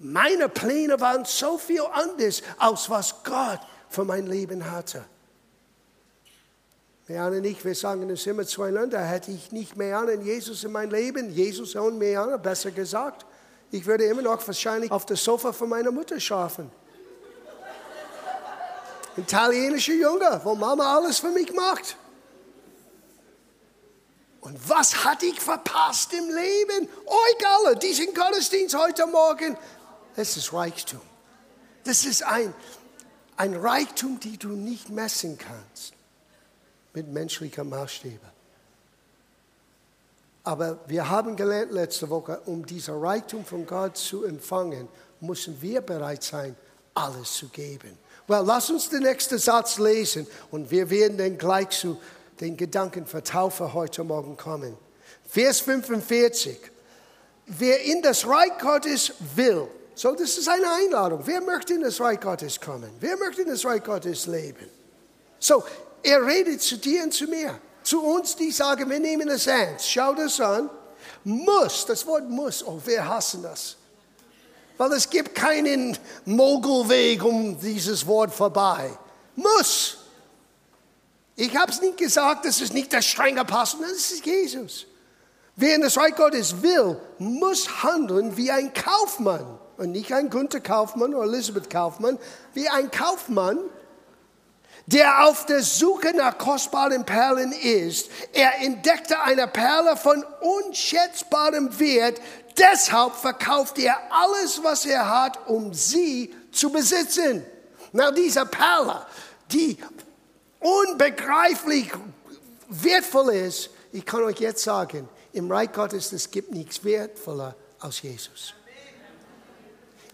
meine 0.00 0.48
Pläne 0.48 1.00
waren 1.00 1.24
so 1.24 1.58
viel 1.58 1.82
anders, 1.92 2.42
als 2.58 2.88
was 2.90 3.22
Gott 3.22 3.60
für 3.88 4.04
mein 4.04 4.26
Leben 4.26 4.68
hatte. 4.68 5.04
Meana 7.08 7.38
und 7.38 7.44
ich, 7.44 7.64
wir 7.64 7.74
sagen 7.74 8.08
es 8.10 8.26
immer 8.26 8.44
zueinander, 8.44 9.00
hätte 9.00 9.30
ich 9.30 9.50
nicht 9.50 9.76
Meana 9.76 10.12
und 10.12 10.22
Jesus 10.22 10.62
in 10.64 10.72
mein 10.72 10.90
Leben, 10.90 11.30
Jesus 11.30 11.74
und 11.74 11.98
Meana, 11.98 12.36
besser 12.36 12.70
gesagt, 12.70 13.24
ich 13.70 13.86
würde 13.86 14.04
immer 14.04 14.22
noch 14.22 14.46
wahrscheinlich 14.46 14.90
auf 14.90 15.06
das 15.06 15.22
Sofa 15.24 15.52
von 15.52 15.68
meiner 15.68 15.90
Mutter 15.90 16.20
schlafen. 16.20 16.70
Italienischer 19.18 19.94
Junge, 19.94 20.40
wo 20.44 20.54
Mama 20.54 20.96
alles 20.96 21.18
für 21.18 21.30
mich 21.30 21.52
macht. 21.52 21.96
Und 24.40 24.68
was 24.68 25.04
hatte 25.04 25.26
ich 25.26 25.40
verpasst 25.40 26.12
im 26.12 26.28
Leben? 26.28 26.88
Euch 27.04 27.46
alle, 27.46 27.76
diesen 27.76 28.14
Gottesdienst 28.14 28.76
heute 28.76 29.06
Morgen, 29.06 29.56
es 30.14 30.36
ist 30.36 30.52
Reichtum. 30.52 31.00
Das 31.84 32.04
ist 32.04 32.22
ein, 32.22 32.54
ein 33.36 33.54
Reichtum, 33.56 34.20
die 34.20 34.38
du 34.38 34.50
nicht 34.50 34.88
messen 34.88 35.36
kannst 35.36 35.92
mit 36.94 37.08
menschlichen 37.08 37.68
Maßstäben. 37.68 38.38
Aber 40.44 40.78
wir 40.86 41.08
haben 41.08 41.36
gelernt 41.36 41.72
letzte 41.72 42.08
Woche, 42.08 42.40
um 42.46 42.64
diesen 42.64 42.98
Reichtum 42.98 43.44
von 43.44 43.66
Gott 43.66 43.96
zu 43.96 44.24
empfangen, 44.24 44.88
müssen 45.20 45.60
wir 45.60 45.80
bereit 45.80 46.22
sein, 46.22 46.56
alles 46.94 47.34
zu 47.34 47.48
geben. 47.48 47.98
Well, 48.28 48.42
lass 48.44 48.68
uns 48.68 48.90
den 48.90 49.04
nächsten 49.04 49.38
Satz 49.38 49.78
lesen 49.78 50.26
und 50.50 50.70
wir 50.70 50.90
werden 50.90 51.16
dann 51.16 51.38
gleich 51.38 51.70
zu 51.70 51.98
den 52.40 52.58
Gedanken 52.58 53.06
für 53.06 53.22
Taufe 53.22 53.72
heute 53.72 54.04
Morgen 54.04 54.36
kommen. 54.36 54.76
Vers 55.26 55.60
45. 55.60 56.58
Wer 57.46 57.82
in 57.84 58.02
das 58.02 58.28
Reich 58.28 58.58
Gottes 58.60 59.14
will, 59.34 59.66
so 59.94 60.14
das 60.14 60.36
ist 60.36 60.46
eine 60.46 60.70
Einladung. 60.70 61.22
Wer 61.24 61.40
möchte 61.40 61.72
in 61.72 61.80
das 61.80 61.98
Reich 62.02 62.20
Gottes 62.20 62.60
kommen? 62.60 62.90
Wer 63.00 63.16
möchte 63.16 63.42
in 63.42 63.48
das 63.48 63.64
Reich 63.64 63.82
Gottes 63.82 64.26
leben? 64.26 64.68
So, 65.38 65.64
er 66.02 66.24
redet 66.26 66.60
zu 66.60 66.76
dir 66.76 67.04
und 67.04 67.14
zu 67.14 67.24
mir. 67.24 67.58
Zu 67.82 68.04
uns, 68.04 68.36
die 68.36 68.50
sagen, 68.50 68.90
wir 68.90 69.00
nehmen 69.00 69.30
es 69.30 69.46
ernst. 69.46 69.90
Schau 69.90 70.12
das 70.12 70.38
an. 70.38 70.68
Muss, 71.24 71.86
das 71.86 72.06
Wort 72.06 72.28
muss, 72.28 72.62
oh, 72.62 72.78
wir 72.84 73.08
hassen 73.08 73.42
das 73.42 73.78
weil 74.78 74.92
es 74.92 75.10
gibt 75.10 75.34
keinen 75.34 75.98
Mogulweg 76.24 77.22
um 77.22 77.58
dieses 77.60 78.06
Wort 78.06 78.32
vorbei. 78.32 78.90
Muss. 79.36 79.98
Ich 81.36 81.54
habe 81.56 81.70
es 81.70 81.80
nicht 81.80 81.98
gesagt, 81.98 82.46
das 82.46 82.60
ist 82.60 82.72
nicht 82.72 82.92
der 82.92 83.02
strenge 83.02 83.44
Pastor, 83.44 83.82
das 83.82 84.10
ist 84.10 84.24
Jesus. 84.24 84.86
Wer 85.54 85.74
in 85.74 85.82
das 85.82 85.96
Reich 85.96 86.14
Gottes 86.14 86.62
will, 86.62 86.96
muss 87.18 87.82
handeln 87.82 88.36
wie 88.36 88.50
ein 88.50 88.72
Kaufmann. 88.72 89.58
Und 89.76 89.92
nicht 89.92 90.12
ein 90.12 90.30
Gunther 90.30 90.60
Kaufmann 90.60 91.14
oder 91.14 91.32
Elisabeth 91.32 91.70
Kaufmann, 91.70 92.18
wie 92.54 92.68
ein 92.68 92.90
Kaufmann, 92.90 93.58
der 94.90 95.26
auf 95.26 95.44
der 95.44 95.62
Suche 95.62 96.16
nach 96.16 96.38
kostbaren 96.38 97.04
Perlen 97.04 97.52
ist. 97.52 98.08
Er 98.32 98.60
entdeckte 98.62 99.20
eine 99.20 99.46
Perle 99.46 99.96
von 99.98 100.24
unschätzbarem 100.40 101.78
Wert, 101.78 102.20
Deshalb 102.58 103.14
verkauft 103.14 103.78
er 103.78 103.96
alles, 104.10 104.62
was 104.62 104.84
er 104.84 105.08
hat, 105.08 105.46
um 105.46 105.72
sie 105.72 106.34
zu 106.50 106.70
besitzen. 106.70 107.46
Na, 107.92 108.10
diese 108.10 108.44
Perle, 108.46 109.06
die 109.50 109.78
unbegreiflich 110.58 111.90
wertvoll 112.68 113.34
ist, 113.34 113.70
ich 113.92 114.04
kann 114.04 114.22
euch 114.24 114.40
jetzt 114.40 114.62
sagen, 114.62 115.08
im 115.32 115.50
Reich 115.50 115.72
Gottes, 115.72 116.12
es 116.12 116.30
gibt 116.30 116.50
nichts 116.50 116.82
wertvoller 116.82 117.54
als 117.78 118.02
Jesus. 118.02 118.54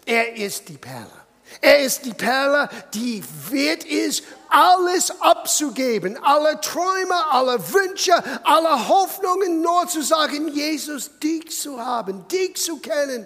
Er 0.05 0.35
ist 0.35 0.69
die 0.69 0.77
Perle. 0.77 1.24
Er 1.61 1.79
ist 1.79 2.05
die 2.05 2.13
Perle, 2.13 2.69
die 2.93 3.23
wert 3.49 3.83
ist, 3.83 4.23
alles 4.49 5.11
abzugeben, 5.21 6.17
alle 6.23 6.59
Träume, 6.61 7.31
alle 7.31 7.59
Wünsche, 7.73 8.13
alle 8.43 8.87
Hoffnungen 8.87 9.61
nur 9.61 9.87
zu 9.87 10.01
sagen, 10.01 10.49
Jesus, 10.49 11.11
dich 11.19 11.59
zu 11.59 11.83
haben, 11.83 12.27
dich 12.27 12.55
zu 12.57 12.77
kennen. 12.77 13.25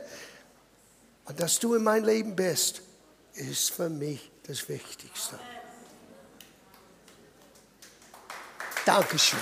Und 1.25 1.39
dass 1.39 1.59
du 1.59 1.75
in 1.75 1.83
mein 1.83 2.03
Leben 2.03 2.35
bist, 2.35 2.81
ist 3.33 3.71
für 3.71 3.89
mich 3.89 4.31
das 4.47 4.67
Wichtigste. 4.67 5.39
Dankeschön. 8.85 9.39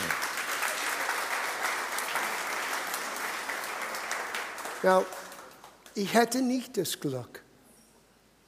Now, 4.83 5.05
ich 5.95 6.13
hätte 6.13 6.41
nicht 6.41 6.77
das 6.77 6.99
Glück, 6.99 7.41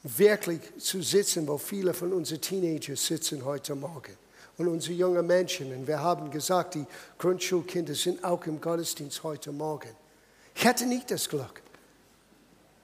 wirklich 0.03 0.61
zu 0.77 1.01
sitzen, 1.01 1.47
wo 1.47 1.57
viele 1.57 1.93
von 1.93 2.13
unseren 2.13 2.41
Teenagers 2.41 3.05
sitzen 3.05 3.43
heute 3.43 3.75
Morgen. 3.75 4.17
Und 4.57 4.67
unsere 4.67 4.93
jungen 4.93 5.25
Menschen. 5.25 5.73
Und 5.73 5.87
wir 5.87 6.01
haben 6.01 6.31
gesagt, 6.31 6.75
die 6.75 6.85
Grundschulkinder 7.17 7.95
sind 7.95 8.23
auch 8.23 8.45
im 8.45 8.59
Gottesdienst 8.59 9.23
heute 9.23 9.51
Morgen. 9.51 9.89
Ich 10.53 10.67
hatte 10.67 10.85
nicht 10.85 11.11
das 11.11 11.29
Glück. 11.29 11.61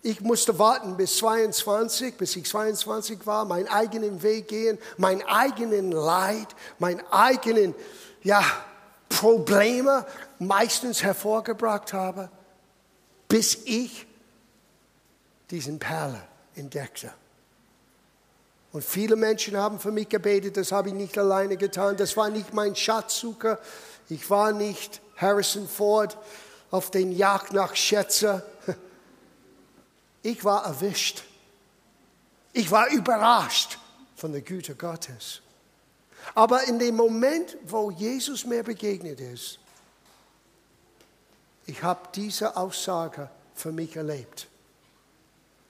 Ich 0.01 0.21
musste 0.21 0.57
warten 0.59 0.95
bis 0.95 1.17
22, 1.17 2.15
bis 2.15 2.35
ich 2.35 2.45
22 2.45 3.25
war, 3.25 3.43
meinen 3.43 3.67
eigenen 3.67 4.21
Weg 4.21 4.47
gehen, 4.47 4.77
mein 4.97 5.21
eigenen 5.23 5.91
Leid, 5.91 6.47
mein 6.79 7.05
eigenen 7.11 7.73
ja, 8.23 8.43
Probleme 9.09 10.05
meistens 10.37 11.01
hervorgebracht 11.01 11.91
habe, 11.91 12.29
bis 13.27 13.55
ich 13.65 14.05
diesen 15.49 15.79
Perle 15.79 16.21
entdeckte. 16.55 17.13
Und 18.71 18.83
viele 18.83 19.15
Menschen 19.15 19.55
haben 19.55 19.79
für 19.79 19.91
mich 19.91 20.09
gebetet, 20.09 20.57
das 20.57 20.71
habe 20.71 20.89
ich 20.89 20.95
nicht 20.95 21.17
alleine 21.17 21.55
getan. 21.55 21.95
Das 21.95 22.17
war 22.17 22.29
nicht 22.29 22.53
mein 22.53 22.75
Schatzsucher. 22.75 23.59
Ich 24.09 24.29
war 24.29 24.51
nicht 24.51 25.01
Harrison 25.15 25.67
Ford 25.67 26.17
auf 26.71 26.91
den 26.91 27.13
Jagd 27.13 27.53
nach 27.53 27.75
Schätze. 27.75 28.45
Ich 30.23 30.43
war 30.43 30.65
erwischt. 30.65 31.23
Ich 32.51 32.69
war 32.71 32.89
überrascht 32.89 33.77
von 34.15 34.31
der 34.31 34.41
Güte 34.41 34.75
Gottes. 34.75 35.41
Aber 36.33 36.63
in 36.63 36.79
dem 36.79 36.95
Moment, 36.95 37.55
wo 37.65 37.91
Jesus 37.91 38.45
mir 38.45 38.63
begegnet 38.63 39.21
ist, 39.21 39.59
ich 41.67 41.81
habe 41.83 42.09
diese 42.13 42.57
Aussage 42.57 43.29
für 43.53 43.71
mich 43.71 43.95
erlebt. 43.95 44.47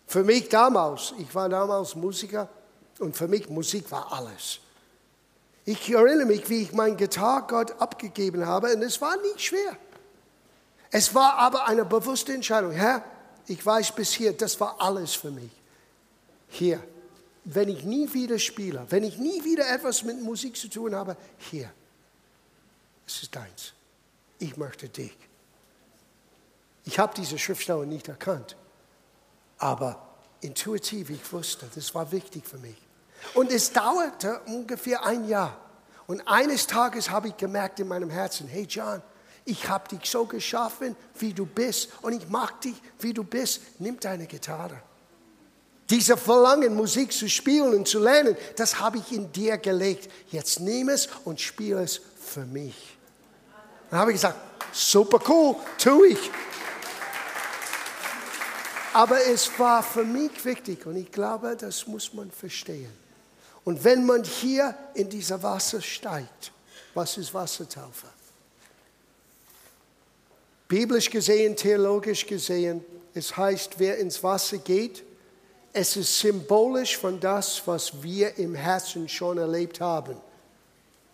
Für 0.07 0.23
mich 0.23 0.49
damals, 0.49 1.13
ich 1.17 1.33
war 1.33 1.49
damals 1.49 1.95
Musiker 1.95 2.47
und 2.99 3.15
für 3.15 3.27
mich 3.27 3.49
Musik 3.49 3.89
war 3.91 4.11
alles. 4.11 4.59
Ich 5.65 5.89
erinnere 5.89 6.27
mich, 6.27 6.47
wie 6.49 6.61
ich 6.61 6.73
mein 6.73 6.95
Gitarre 6.95 7.45
Gott 7.47 7.81
abgegeben 7.81 8.45
habe 8.45 8.73
und 8.73 8.83
es 8.83 9.01
war 9.01 9.17
nicht 9.17 9.41
schwer. 9.41 9.77
Es 10.91 11.13
war 11.15 11.33
aber 11.39 11.67
eine 11.67 11.83
bewusste 11.83 12.33
Entscheidung. 12.33 12.71
Herr, 12.71 13.03
ich 13.47 13.65
weiß 13.65 13.93
bis 13.93 14.13
hier, 14.13 14.33
das 14.33 14.59
war 14.59 14.79
alles 14.79 15.15
für 15.15 15.31
mich. 15.31 15.51
Hier, 16.49 16.81
wenn 17.43 17.69
ich 17.69 17.83
nie 17.83 18.11
wieder 18.13 18.39
spiele, 18.39 18.85
wenn 18.89 19.03
ich 19.03 19.17
nie 19.17 19.43
wieder 19.43 19.67
etwas 19.69 20.03
mit 20.03 20.21
Musik 20.21 20.55
zu 20.55 20.69
tun 20.69 20.95
habe, 20.95 21.17
hier, 21.37 21.69
es 23.07 23.23
ist 23.23 23.35
deins. 23.35 23.73
Ich 24.39 24.57
möchte 24.57 24.87
dich. 24.87 25.17
Ich 26.85 26.99
habe 26.99 27.13
diese 27.15 27.39
Schriftsteller 27.39 27.85
nicht 27.85 28.07
erkannt. 28.07 28.55
Aber 29.65 29.97
intuitiv, 30.41 31.09
ich 31.09 31.33
wusste, 31.33 31.67
das 31.73 31.95
war 31.95 32.11
wichtig 32.11 32.45
für 32.45 32.59
mich. 32.59 32.77
Und 33.33 33.51
es 33.51 33.71
dauerte 33.71 34.39
ungefähr 34.45 35.03
ein 35.03 35.27
Jahr. 35.27 35.57
Und 36.05 36.21
eines 36.27 36.67
Tages 36.67 37.09
habe 37.09 37.29
ich 37.29 37.37
gemerkt 37.37 37.79
in 37.79 37.87
meinem 37.87 38.11
Herzen, 38.11 38.47
hey 38.47 38.67
John, 38.69 39.01
ich 39.43 39.67
habe 39.67 39.89
dich 39.89 40.07
so 40.07 40.27
geschaffen, 40.27 40.95
wie 41.17 41.33
du 41.33 41.47
bist. 41.47 41.89
Und 42.03 42.13
ich 42.13 42.29
mag 42.29 42.61
dich, 42.61 42.75
wie 42.99 43.11
du 43.11 43.23
bist. 43.23 43.59
Nimm 43.79 43.99
deine 43.99 44.27
Gitarre. 44.27 44.79
Dieser 45.89 46.17
Verlangen, 46.17 46.75
Musik 46.75 47.11
zu 47.11 47.27
spielen 47.27 47.73
und 47.73 47.87
zu 47.87 47.97
lernen, 47.97 48.37
das 48.57 48.79
habe 48.79 48.99
ich 48.99 49.11
in 49.13 49.31
dir 49.31 49.57
gelegt. 49.57 50.11
Jetzt 50.27 50.59
nimm 50.59 50.89
es 50.89 51.09
und 51.23 51.41
spiele 51.41 51.81
es 51.81 52.01
für 52.23 52.45
mich. 52.45 52.99
Dann 53.89 53.99
habe 53.99 54.11
ich 54.11 54.17
gesagt, 54.17 54.37
super 54.71 55.19
cool, 55.27 55.55
tue 55.79 56.09
ich. 56.09 56.29
Aber 58.95 59.17
es 59.27 59.51
war 59.59 59.83
für 59.83 60.05
mich 60.05 60.45
wichtig 60.45 60.85
und 60.85 60.95
ich 60.95 61.11
glaube, 61.11 61.57
das 61.59 61.85
muss 61.85 62.13
man 62.13 62.31
verstehen. 62.31 62.93
Und 63.65 63.83
wenn 63.83 64.05
man 64.05 64.23
hier 64.23 64.73
in 64.93 65.09
dieser 65.09 65.43
Wasser 65.43 65.81
steigt, 65.81 66.53
was 66.93 67.17
ist 67.17 67.33
Wassertaufe? 67.33 68.07
Biblisch 70.69 71.09
gesehen, 71.09 71.57
theologisch 71.57 72.25
gesehen, 72.25 72.85
es 73.13 73.35
heißt, 73.35 73.77
wer 73.79 73.97
ins 73.97 74.23
Wasser 74.23 74.59
geht, 74.59 75.03
es 75.73 75.97
ist 75.97 76.17
symbolisch 76.17 76.97
von 76.97 77.19
das, 77.19 77.63
was 77.65 78.01
wir 78.01 78.37
im 78.37 78.55
Herzen 78.55 79.09
schon 79.09 79.37
erlebt 79.37 79.81
haben. 79.81 80.15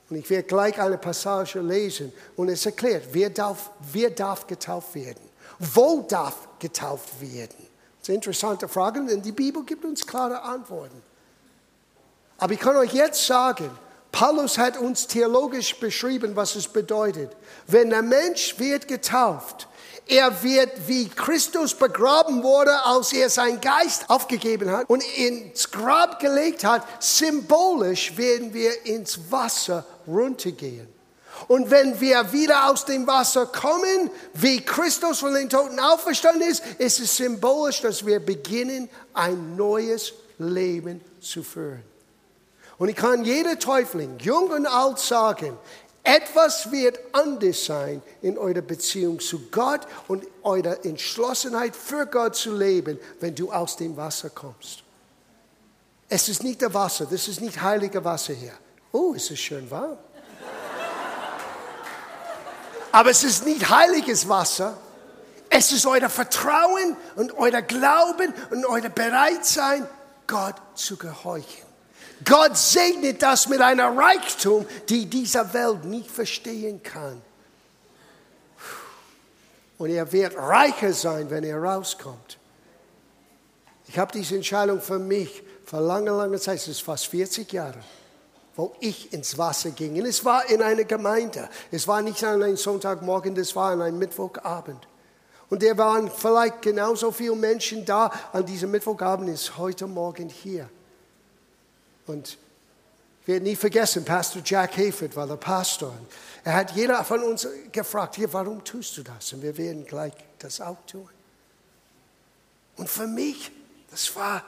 Und 0.07 0.17
ich 0.17 0.29
werde 0.29 0.47
gleich 0.47 0.79
eine 0.79 0.99
Passage 0.99 1.59
lesen 1.59 2.13
und 2.35 2.47
es 2.49 2.63
erklärt, 2.63 3.05
wer 3.11 3.31
darf, 3.31 3.71
wer 3.91 4.11
darf 4.11 4.45
getauft 4.45 4.93
werden? 4.93 5.31
Wo 5.57 6.05
darf 6.07 6.47
getauft 6.59 7.19
werden? 7.19 7.60
Das 8.01 8.07
sind 8.07 8.15
interessante 8.15 8.67
Fragen, 8.67 9.05
denn 9.05 9.21
die 9.21 9.31
Bibel 9.31 9.63
gibt 9.63 9.85
uns 9.85 10.07
klare 10.07 10.41
Antworten. 10.41 11.03
Aber 12.39 12.51
ich 12.51 12.59
kann 12.59 12.75
euch 12.75 12.93
jetzt 12.93 13.27
sagen, 13.27 13.69
Paulus 14.11 14.57
hat 14.57 14.75
uns 14.75 15.05
theologisch 15.05 15.79
beschrieben, 15.79 16.35
was 16.35 16.55
es 16.55 16.67
bedeutet. 16.67 17.31
Wenn 17.67 17.93
ein 17.93 18.09
Mensch 18.09 18.57
wird 18.57 18.87
getauft, 18.87 19.67
er 20.07 20.41
wird 20.41 20.87
wie 20.87 21.09
Christus 21.09 21.75
begraben 21.75 22.41
wurde, 22.41 22.83
als 22.85 23.13
er 23.13 23.29
seinen 23.29 23.61
Geist 23.61 24.09
aufgegeben 24.09 24.71
hat 24.71 24.89
und 24.89 25.03
ins 25.19 25.69
Grab 25.69 26.19
gelegt 26.19 26.63
hat. 26.63 26.83
Symbolisch 26.99 28.17
werden 28.17 28.51
wir 28.51 28.83
ins 28.83 29.31
Wasser 29.31 29.85
runtergehen. 30.07 30.87
Und 31.47 31.71
wenn 31.71 31.99
wir 31.99 32.31
wieder 32.31 32.69
aus 32.69 32.85
dem 32.85 33.07
Wasser 33.07 33.45
kommen, 33.45 34.09
wie 34.33 34.61
Christus 34.61 35.19
von 35.19 35.33
den 35.33 35.49
Toten 35.49 35.79
auferstanden 35.79 36.47
ist, 36.47 36.63
ist 36.77 36.99
es 36.99 37.17
symbolisch, 37.17 37.81
dass 37.81 38.05
wir 38.05 38.19
beginnen, 38.19 38.89
ein 39.13 39.55
neues 39.55 40.13
Leben 40.37 41.01
zu 41.19 41.43
führen. 41.43 41.83
Und 42.77 42.89
ich 42.89 42.95
kann 42.95 43.23
jeder 43.23 43.59
Täufling, 43.59 44.17
jung 44.19 44.49
und 44.49 44.65
alt, 44.65 44.97
sagen, 44.97 45.57
etwas 46.03 46.71
wird 46.71 46.99
anders 47.11 47.65
sein 47.65 48.01
in 48.23 48.37
eurer 48.37 48.61
Beziehung 48.61 49.19
zu 49.19 49.49
Gott 49.51 49.81
und 50.07 50.25
eurer 50.41 50.83
Entschlossenheit 50.83 51.75
für 51.75 52.07
Gott 52.07 52.35
zu 52.35 52.57
leben, 52.57 52.99
wenn 53.19 53.35
du 53.35 53.51
aus 53.51 53.77
dem 53.77 53.95
Wasser 53.95 54.31
kommst. 54.31 54.83
Es 56.09 56.27
ist 56.27 56.43
nicht 56.43 56.61
der 56.61 56.73
Wasser, 56.73 57.05
das 57.05 57.27
ist 57.27 57.39
nicht 57.39 57.61
heilige 57.61 58.03
Wasser 58.03 58.33
hier. 58.33 58.53
Oh, 58.91 59.13
es 59.15 59.29
ist 59.29 59.39
schön 59.39 59.69
warm. 59.69 59.97
Aber 62.91 63.09
es 63.09 63.23
ist 63.23 63.45
nicht 63.45 63.69
heiliges 63.69 64.27
Wasser. 64.27 64.77
Es 65.49 65.71
ist 65.71 65.85
euer 65.85 66.09
Vertrauen 66.09 66.95
und 67.15 67.37
euer 67.37 67.61
Glauben 67.61 68.33
und 68.51 68.65
euer 68.65 68.89
Bereitsein, 68.89 69.87
Gott 70.27 70.55
zu 70.75 70.97
gehorchen. 70.97 71.65
Gott 72.23 72.55
segnet 72.55 73.21
das 73.21 73.49
mit 73.49 73.61
einer 73.61 73.95
Reichtum, 73.95 74.65
die 74.89 75.07
dieser 75.07 75.53
Welt 75.53 75.85
nicht 75.85 76.09
verstehen 76.09 76.81
kann. 76.83 77.21
Und 79.77 79.89
er 79.89 80.11
wird 80.11 80.37
reicher 80.37 80.93
sein, 80.93 81.29
wenn 81.29 81.43
er 81.43 81.61
rauskommt. 81.61 82.37
Ich 83.87 83.97
habe 83.97 84.11
diese 84.13 84.35
Entscheidung 84.35 84.79
für 84.79 84.99
mich 84.99 85.43
vor 85.65 85.81
langer, 85.81 86.11
langer 86.11 86.37
Zeit, 86.37 86.57
es 86.57 86.67
ist 86.67 86.83
fast 86.83 87.07
40 87.07 87.51
Jahre, 87.51 87.79
wo 88.55 88.75
ich 88.79 89.13
ins 89.13 89.37
Wasser 89.37 89.71
ging. 89.71 89.99
Und 89.99 90.05
es 90.05 90.23
war 90.25 90.49
in 90.49 90.61
einer 90.61 90.83
Gemeinde. 90.83 91.49
Es 91.71 91.87
war 91.87 92.01
nicht 92.01 92.23
an 92.23 92.43
einem 92.43 92.57
Sonntagmorgen, 92.57 93.33
das 93.35 93.55
war 93.55 93.71
an 93.71 93.81
einem 93.81 93.97
Mittwochabend. 93.97 94.87
Und 95.49 95.63
da 95.63 95.77
waren 95.77 96.09
vielleicht 96.09 96.61
genauso 96.61 97.11
viele 97.11 97.35
Menschen 97.35 97.85
da 97.85 98.11
an 98.31 98.45
diesem 98.45 98.71
Mittwochabend, 98.71 99.29
ist 99.29 99.57
heute 99.57 99.87
Morgen 99.87 100.29
hier. 100.29 100.69
Und 102.07 102.37
ich 103.21 103.27
werde 103.27 103.43
nie 103.43 103.55
vergessen, 103.55 104.03
Pastor 104.03 104.41
Jack 104.43 104.77
Hayford 104.77 105.15
war 105.15 105.27
der 105.27 105.35
Pastor. 105.35 105.93
Er 106.43 106.53
hat 106.53 106.71
jeder 106.71 107.03
von 107.03 107.21
uns 107.23 107.47
gefragt, 107.71 108.15
hier, 108.15 108.31
warum 108.33 108.63
tust 108.63 108.97
du 108.97 109.03
das? 109.03 109.31
Und 109.33 109.43
wir 109.43 109.55
werden 109.57 109.85
gleich 109.85 110.13
das 110.39 110.59
auch 110.59 110.77
tun. 110.87 111.09
Und 112.77 112.89
für 112.89 113.05
mich, 113.05 113.51
das 113.91 114.15
war, 114.15 114.43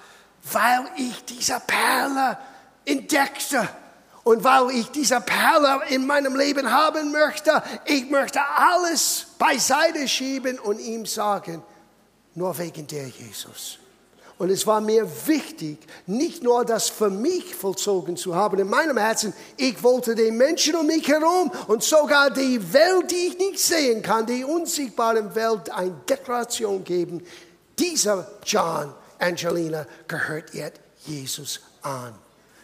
weil 0.52 0.86
ich 0.98 1.24
diese 1.26 1.62
Perle 1.68 2.38
entdeckte 2.86 3.70
und 4.24 4.44
weil 4.44 4.72
ich 4.72 4.90
diese 4.92 5.20
Perle 5.22 5.82
in 5.90 6.08
meinem 6.08 6.36
Leben 6.36 6.72
haben 6.72 7.12
möchte. 7.12 7.62
Ich 7.86 8.10
möchte 8.10 8.40
alles 8.56 9.28
beiseite 9.38 10.08
schieben 10.08 10.60
und 10.60 10.80
ihm 10.80 11.06
sagen, 11.06 11.62
nur 12.36 12.58
wegen 12.58 12.88
der 12.88 13.08
Jesus. 13.08 13.80
Und 14.40 14.50
es 14.50 14.66
war 14.66 14.82
mir 14.82 15.08
wichtig, 15.28 15.78
nicht 16.08 16.44
nur 16.44 16.66
das 16.66 16.90
für 16.90 17.10
mich 17.10 17.56
vollzogen 17.56 18.18
zu 18.18 18.36
haben 18.36 18.60
in 18.60 18.70
meinem 18.70 18.98
Herzen, 18.98 19.34
ich 19.58 19.82
wollte 19.84 20.16
den 20.16 20.38
Menschen 20.38 20.76
um 20.76 20.88
mich 20.88 21.08
herum 21.08 21.52
und 21.68 21.84
sogar 21.84 22.32
die 22.32 22.74
Welt, 22.74 23.12
die 23.12 23.28
ich 23.28 23.38
nicht 23.38 23.60
sehen 23.60 24.02
kann, 24.02 24.26
die 24.26 24.44
unsichtbare 24.44 25.36
Welt, 25.36 25.70
eine 25.70 25.92
Deklaration 26.10 26.84
geben. 26.84 27.22
Dieser 27.78 28.28
John 28.44 28.94
Angelina 29.20 29.86
gehört 30.08 30.54
jetzt 30.54 30.80
Jesus 31.06 31.60
an. 31.84 32.14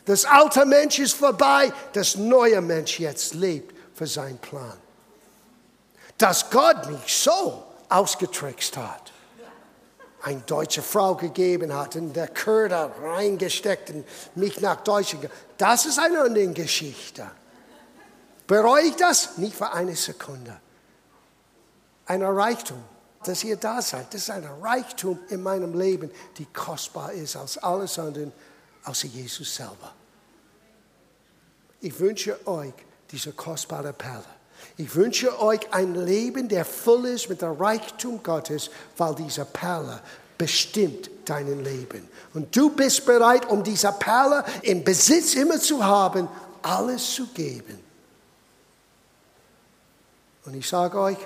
Das 0.10 0.26
alte 0.26 0.66
Mensch 0.66 0.98
ist 0.98 1.14
vorbei, 1.14 1.72
das 1.94 2.16
neue 2.16 2.62
Mensch 2.62 3.00
jetzt 3.00 3.36
lebt 3.36 3.76
für 3.94 4.08
seinen 4.08 4.40
Plan. 4.40 4.74
Dass 6.18 6.50
Gott 6.50 6.90
mich 6.90 7.16
so 7.16 7.64
ausgetrickst 7.90 8.76
hat 8.76 9.12
eine 10.24 10.42
deutsche 10.42 10.82
Frau 10.82 11.14
gegeben 11.14 11.72
hat 11.72 11.96
und 11.96 12.14
der 12.14 12.28
Köder 12.28 12.92
reingesteckt 13.04 13.92
und 13.92 14.06
mich 14.36 14.60
nach 14.62 14.78
Deutschland. 14.78 15.30
Das 15.60 15.86
ist 15.86 16.00
eine 16.00 16.22
andere 16.22 16.48
Geschichte. 16.48 17.30
Bereue 18.48 18.86
ich 18.86 18.96
das? 18.96 19.38
Nicht 19.38 19.56
für 19.56 19.72
eine 19.72 19.96
Sekunde. 19.96 20.60
Ein 22.08 22.24
Reichtum, 22.24 22.84
dass 23.24 23.44
ihr 23.44 23.58
da 23.58 23.80
seid, 23.80 24.12
das 24.12 24.22
ist 24.24 24.32
ein 24.32 24.50
Reichtum 24.60 25.20
in 25.30 25.44
meinem 25.44 25.78
Leben, 25.78 26.10
die 26.40 26.48
kostbar 26.48 27.14
ist 27.14 27.36
als 27.36 27.60
alles 27.60 28.00
andere, 28.00 28.32
außer 28.86 29.08
Jesus 29.08 29.56
selber. 29.56 29.94
Ich 31.82 32.00
wünsche 32.00 32.46
euch 32.48 32.74
diese 33.12 33.32
kostbare 33.32 33.94
Perle. 33.94 34.26
Ich 34.78 34.94
wünsche 34.96 35.40
euch 35.42 35.72
ein 35.72 35.96
Leben, 35.96 36.50
der 36.50 36.66
voll 36.66 37.06
ist 37.08 37.30
mit 37.30 37.42
dem 37.42 37.54
Reichtum 37.54 38.22
Gottes, 38.22 38.70
weil 38.98 39.16
diese 39.16 39.46
Perle 39.46 40.02
bestimmt 40.38 41.10
dein 41.26 41.64
Leben. 41.64 42.08
Und 42.34 42.56
du 42.56 42.70
bist 42.70 43.06
bereit, 43.06 43.46
um 43.50 43.64
diese 43.64 43.92
Perle 43.92 44.44
im 44.62 44.84
Besitz 44.84 45.36
immer 45.36 45.60
zu 45.60 45.84
haben, 45.84 46.28
alles 46.62 47.14
zu 47.14 47.28
geben. 47.28 47.80
Und 50.46 50.56
ich 50.56 50.68
sage 50.68 51.00
euch, 51.00 51.18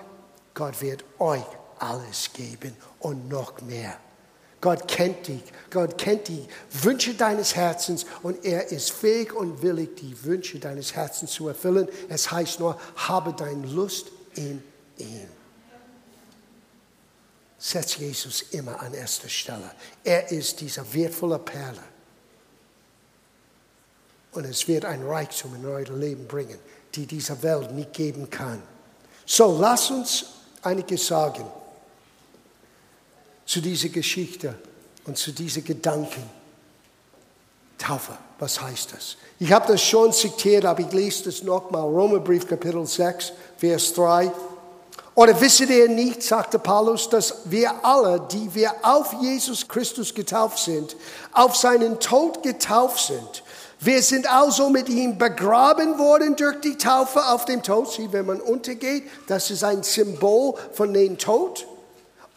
Gott 0.54 0.82
wird 0.82 1.04
euch 1.20 1.46
alles 1.80 2.32
geben 2.34 2.76
und 3.00 3.30
noch 3.30 3.62
mehr. 3.62 3.98
Gott 4.64 4.88
kennt 4.88 5.28
dich. 5.28 5.44
Gott 5.70 5.98
kennt 5.98 6.30
die 6.30 6.48
Wünsche 6.72 7.14
deines 7.16 7.54
Herzens 7.54 8.06
und 8.22 8.46
er 8.46 8.72
ist 8.72 8.92
fähig 8.92 9.34
und 9.34 9.62
willig, 9.62 9.98
die 9.98 10.24
Wünsche 10.24 10.58
deines 10.58 10.96
Herzens 10.96 11.34
zu 11.34 11.50
erfüllen. 11.50 11.90
Es 12.08 12.32
heißt 12.32 12.62
nur, 12.62 12.80
habe 12.96 13.34
deine 13.34 13.68
Lust 13.68 14.08
in 14.36 14.64
ihm. 15.00 15.28
Setz 17.58 17.98
Jesus 17.98 18.42
immer 18.52 18.80
an 18.82 18.94
erster 18.94 19.28
Stelle. 19.28 19.70
Er 20.02 20.32
ist 20.32 20.62
diese 20.62 20.82
wertvolle 20.94 21.40
Perle. 21.40 21.84
Und 24.32 24.46
es 24.46 24.66
wird 24.66 24.86
ein 24.86 25.06
Reichtum 25.06 25.56
in 25.56 25.66
euer 25.66 25.90
Leben 25.90 26.26
bringen, 26.26 26.60
die 26.96 27.06
diese 27.06 27.44
Welt 27.44 27.74
nicht 27.74 27.92
geben 27.92 28.30
kann. 28.30 28.64
So, 29.26 29.58
lass 29.60 29.92
uns 29.92 30.26
einiges 30.62 31.06
sagen 31.06 31.44
zu 33.46 33.62
dieser 33.62 33.90
Geschichte 33.90 34.56
und 35.06 35.18
zu 35.18 35.32
diesen 35.32 35.64
Gedanken. 35.64 36.24
Taufe, 37.78 38.14
was 38.40 38.62
heißt 38.62 38.94
das? 38.94 39.18
Ich 39.40 39.52
habe 39.52 39.68
das 39.68 39.82
schon 39.82 40.14
zitiert, 40.14 40.64
aber 40.66 40.80
ich 40.82 40.92
lese 40.92 41.26
das 41.26 41.44
nochmal. 41.44 41.84
Römerbrief 41.84 42.48
Kapitel 42.48 42.86
6, 42.86 43.34
Vers 43.58 43.94
3. 43.94 44.32
Oder 45.16 45.40
wisst 45.40 45.60
ihr 45.60 45.90
nicht, 45.90 46.24
sagte 46.24 46.58
Paulus, 46.58 47.10
dass 47.10 47.42
wir 47.46 47.86
alle, 47.86 48.26
die 48.32 48.54
wir 48.56 48.74
auf 48.82 49.14
Jesus 49.22 49.68
Christus 49.68 50.14
getauft 50.14 50.60
sind, 50.60 50.96
auf 51.34 51.56
seinen 51.56 52.00
Tod 52.00 52.42
getauft 52.42 53.08
sind. 53.08 53.44
Wir 53.80 54.02
sind 54.02 54.32
also 54.32 54.70
mit 54.70 54.88
ihm 54.88 55.18
begraben 55.18 56.00
worden 56.00 56.36
durch 56.38 56.62
die 56.62 56.78
Taufe 56.78 57.26
auf 57.26 57.46
dem 57.46 57.62
Tod. 57.62 57.92
Sieh, 57.92 58.08
wenn 58.12 58.26
man 58.26 58.40
untergeht, 58.40 59.04
das 59.28 59.52
ist 59.52 59.64
ein 59.64 59.84
Symbol 59.84 60.56
von 60.72 60.94
dem 60.94 61.18
Tod 61.18 61.68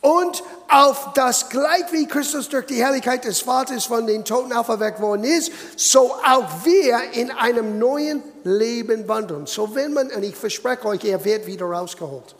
und 0.00 0.42
auf 0.68 1.12
das 1.14 1.48
gleich 1.48 1.90
wie 1.90 2.06
Christus 2.06 2.48
durch 2.48 2.66
die 2.66 2.76
Herrlichkeit 2.76 3.24
des 3.24 3.40
Vaters 3.40 3.86
von 3.86 4.06
den 4.06 4.24
Toten 4.24 4.52
auferweckt 4.52 5.00
worden 5.00 5.24
ist, 5.24 5.50
so 5.76 6.14
auch 6.14 6.64
wir 6.64 7.12
in 7.12 7.30
einem 7.30 7.78
neuen 7.78 8.22
Leben 8.44 9.08
wandeln. 9.08 9.46
So 9.46 9.74
wenn 9.74 9.92
man, 9.92 10.10
und 10.10 10.22
ich 10.22 10.36
verspreche 10.36 10.84
euch, 10.86 11.04
er 11.04 11.24
wird 11.24 11.46
wieder 11.46 11.66
rausgeholt. 11.66 12.34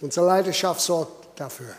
Unsere 0.00 0.26
Leidenschaft 0.26 0.80
sorgt 0.80 1.40
dafür. 1.40 1.74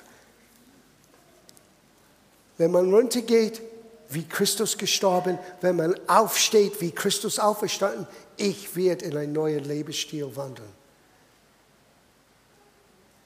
Wenn 2.58 2.71
man 2.71 2.91
runtergeht, 2.93 3.62
wie 4.10 4.28
Christus 4.28 4.78
gestorben, 4.78 5.38
wenn 5.62 5.76
man 5.76 5.95
aufsteht, 6.08 6.82
wie 6.82 6.91
Christus 6.91 7.39
auferstanden, 7.39 8.08
ich 8.38 8.76
werde 8.76 9.06
in 9.06 9.17
einen 9.17 9.34
neuen 9.34 9.63
Lebensstil 9.63 10.36
wandeln. 10.36 10.76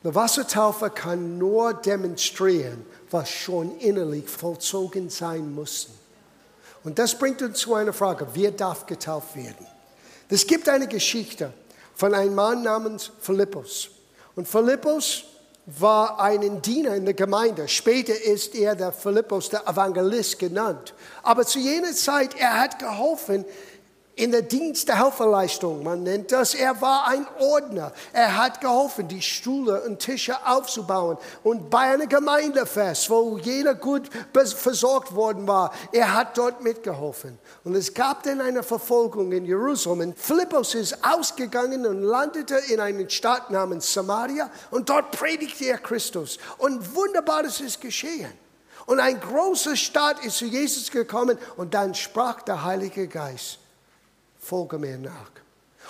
Die 0.03 0.15
Wassertaufe 0.15 0.89
kann 0.89 1.37
nur 1.37 1.73
demonstrieren, 1.75 2.85
was 3.11 3.29
schon 3.29 3.77
innerlich 3.79 4.27
vollzogen 4.27 5.09
sein 5.09 5.53
muss. 5.53 5.89
Und 6.83 6.97
das 6.97 7.17
bringt 7.17 7.41
uns 7.43 7.59
zu 7.59 7.75
einer 7.75 7.93
Frage, 7.93 8.27
wer 8.33 8.51
darf 8.51 8.87
getauft 8.87 9.35
werden? 9.35 9.67
Es 10.29 10.47
gibt 10.47 10.67
eine 10.69 10.87
Geschichte 10.87 11.53
von 11.93 12.15
einem 12.15 12.33
Mann 12.33 12.63
namens 12.63 13.11
Philippus. 13.19 13.89
Und 14.35 14.47
Philippus 14.47 15.25
war 15.65 16.19
ein 16.19 16.61
Diener 16.61 16.95
in 16.95 17.05
der 17.05 17.13
Gemeinde. 17.13 17.67
Später 17.67 18.19
ist 18.19 18.55
er 18.55 18.75
der 18.75 18.91
Philippus, 18.91 19.49
der 19.49 19.67
Evangelist 19.67 20.39
genannt. 20.39 20.93
Aber 21.21 21.45
zu 21.45 21.59
jener 21.59 21.93
Zeit, 21.93 22.35
er 22.39 22.59
hat 22.59 22.79
geholfen, 22.79 23.45
in 24.21 24.31
der 24.31 24.43
Dienst 24.43 24.88
der 24.88 25.03
Helferleistung, 25.03 25.81
man 25.81 26.03
nennt 26.03 26.31
das. 26.31 26.53
Er 26.53 26.79
war 26.79 27.07
ein 27.07 27.25
Ordner. 27.39 27.91
Er 28.13 28.38
hat 28.38 28.62
geholfen, 28.62 29.07
die 29.07 29.21
Stühle 29.21 29.81
und 29.81 29.97
Tische 29.97 30.36
aufzubauen. 30.45 31.17
Und 31.41 31.71
bei 31.71 31.91
einem 31.91 32.07
Gemeindefest, 32.07 33.10
wo 33.10 33.39
jeder 33.39 33.73
gut 33.73 34.12
versorgt 34.31 35.15
worden 35.15 35.47
war, 35.47 35.73
er 35.91 36.13
hat 36.13 36.38
dort 36.38 36.62
mitgeholfen. 36.62 37.39
Und 37.63 37.73
es 37.73 37.95
gab 37.95 38.21
dann 38.21 38.41
eine 38.41 38.62
Verfolgung 38.62 39.31
in 39.31 39.43
Jerusalem. 39.43 40.13
Philippus 40.15 40.75
ist 40.75 41.03
ausgegangen 41.03 41.88
und 41.88 42.03
landete 42.03 42.57
in 42.69 42.79
einer 42.79 43.10
Stadt 43.10 43.49
namens 43.49 43.91
Samaria. 43.91 44.51
Und 44.69 44.88
dort 44.88 45.10
predigte 45.10 45.65
er 45.65 45.79
Christus. 45.79 46.38
Und 46.60 46.93
Wunderbares 46.93 47.60
ist 47.60 47.81
geschehen. 47.81 48.31
Und 48.86 48.99
ein 48.99 49.19
großer 49.19 49.75
Staat 49.75 50.23
ist 50.23 50.38
zu 50.38 50.45
Jesus 50.45 50.91
gekommen 50.91 51.39
und 51.57 51.73
dann 51.73 51.95
sprach 51.95 52.43
der 52.43 52.63
Heilige 52.63 53.07
Geist 53.07 53.57
folge 54.41 54.77
mir 54.77 54.97
nach. 54.97 55.32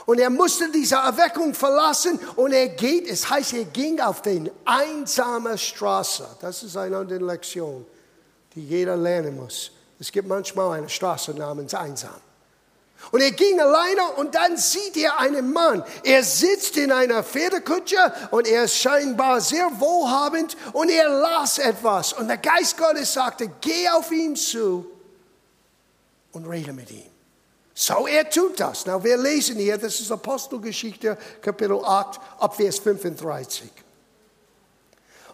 Und 0.06 0.20
er 0.20 0.30
musste 0.30 0.72
diese 0.72 0.96
Erweckung 0.96 1.54
verlassen 1.54 2.20
und 2.36 2.54
er 2.54 2.70
geht, 2.70 3.08
es 3.08 3.30
heißt, 3.30 3.54
er 3.54 3.66
ging 3.66 4.00
auf 4.00 4.22
den 4.22 4.50
einsamen 4.66 5.58
Straße. 5.58 6.26
Das 6.42 6.64
ist 6.64 6.76
eine 6.78 6.98
andere 6.98 7.20
Lektion, 7.20 7.86
die 8.56 8.66
jeder 8.66 8.96
lernen 8.96 9.36
muss. 9.36 9.72
Es 10.00 10.12
gibt 10.12 10.28
manchmal 10.28 10.80
eine 10.80 10.90
Straße 10.90 11.32
namens 11.32 11.74
Einsam. 11.74 12.20
Und 13.12 13.22
er 13.22 13.32
ging 13.32 13.60
alleine 13.60 14.04
und 14.18 14.36
dann 14.36 14.58
sieht 14.58 14.96
er 14.98 15.20
einen 15.20 15.52
Mann. 15.52 15.84
Er 16.04 16.24
sitzt 16.24 16.78
in 16.78 16.92
einer 16.92 17.24
Pferdekutsche 17.24 18.14
und 18.30 18.48
er 18.48 18.66
ist 18.66 18.78
scheinbar 18.78 19.42
sehr 19.42 19.70
wohlhabend 19.80 20.56
und 20.74 20.90
er 20.90 21.10
las 21.10 21.58
etwas. 21.58 22.14
Und 22.14 22.28
der 22.28 22.38
Geist 22.38 22.78
Gottes 22.78 23.14
sagte, 23.14 23.50
geh 23.60 23.90
auf 23.90 24.12
ihn 24.12 24.36
zu 24.36 24.86
und 26.32 26.46
rede 26.46 26.74
mit 26.74 26.92
ihm. 26.92 27.11
So, 27.74 28.08
er 28.08 28.30
tut 28.30 28.60
das. 28.60 28.86
Na, 28.86 29.02
wir 29.04 29.18
lesen 29.18 29.58
hier, 29.58 29.78
das 29.78 30.00
ist 30.00 30.12
Apostelgeschichte, 30.12 31.18
Kapitel 31.42 31.84
8, 31.84 32.20
ab 32.40 32.56
Vers 32.56 32.80
35. 32.80 33.70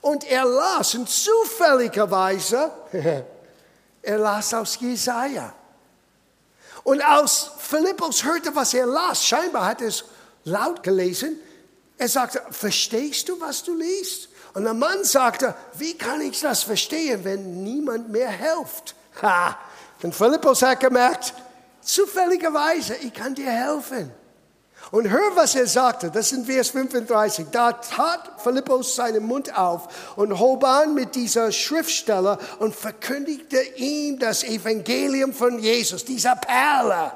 Und 0.01 0.23
er 0.29 0.45
las, 0.45 0.95
und 0.95 1.09
zufälligerweise, 1.09 2.71
er 4.01 4.17
las 4.17 4.53
aus 4.53 4.79
Jesaja. 4.79 5.53
Und 6.83 7.01
als 7.01 7.51
Philippus 7.57 8.23
hörte, 8.23 8.55
was 8.55 8.73
er 8.73 8.85
las, 8.85 9.25
scheinbar 9.25 9.65
hat 9.65 9.81
er 9.81 9.89
es 9.89 10.05
laut 10.45 10.83
gelesen, 10.83 11.39
er 11.97 12.07
sagte, 12.07 12.41
verstehst 12.51 13.27
du, 13.27 13.41
was 13.41 13.63
du 13.63 13.75
liest? 13.75 14.29
Und 14.53 14.63
der 14.63 14.73
Mann 14.73 15.03
sagte, 15.03 15.55
wie 15.73 15.97
kann 15.97 16.21
ich 16.21 16.39
das 16.39 16.63
verstehen, 16.63 17.23
wenn 17.23 17.63
niemand 17.63 18.09
mehr 18.09 18.29
hilft? 18.29 18.95
Ha! 19.21 19.57
Und 20.03 20.15
Philippus 20.15 20.61
hat 20.61 20.79
gemerkt, 20.79 21.33
Zufälligerweise, 21.87 22.95
ich 22.97 23.13
kann 23.13 23.33
dir 23.33 23.49
helfen. 23.49 24.11
Und 24.91 25.09
hör, 25.09 25.35
was 25.35 25.55
er 25.55 25.67
sagte, 25.67 26.11
das 26.11 26.33
in 26.33 26.43
Vers 26.43 26.71
35. 26.71 27.47
Da 27.49 27.71
tat 27.71 28.29
Philippus 28.43 28.95
seinen 28.97 29.25
Mund 29.25 29.57
auf 29.57 29.87
und 30.17 30.37
hob 30.37 30.65
an 30.65 30.93
mit 30.93 31.15
dieser 31.15 31.49
Schriftsteller 31.53 32.39
und 32.59 32.75
verkündigte 32.75 33.61
ihm 33.77 34.19
das 34.19 34.43
Evangelium 34.43 35.31
von 35.31 35.59
Jesus, 35.59 36.03
dieser 36.03 36.35
Perle. 36.35 37.13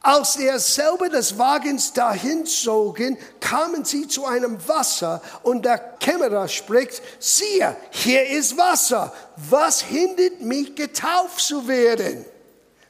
Als 0.00 0.36
er 0.36 0.58
selber 0.58 1.10
des 1.10 1.36
Wagens 1.36 1.92
dahin 1.92 2.46
zogen, 2.46 3.18
kamen 3.38 3.84
sie 3.84 4.08
zu 4.08 4.24
einem 4.24 4.66
Wasser 4.66 5.20
und 5.42 5.66
der 5.66 5.76
Kämmerer 5.76 6.48
spricht, 6.48 7.02
siehe, 7.18 7.76
hier 7.90 8.26
ist 8.28 8.56
Wasser. 8.56 9.12
Was 9.36 9.82
hindert 9.82 10.40
mich, 10.40 10.74
getauft 10.74 11.40
zu 11.40 11.68
werden? 11.68 12.24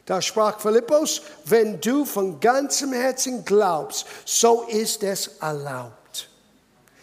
Da 0.07 0.21
sprach 0.21 0.61
Philippus, 0.61 1.23
wenn 1.45 1.81
du 1.81 2.05
von 2.05 2.41
ganzem 2.41 2.93
Herzen 2.93 3.45
glaubst, 3.45 4.07
so 4.25 4.65
ist 4.69 5.03
es 5.03 5.29
erlaubt. 5.41 6.29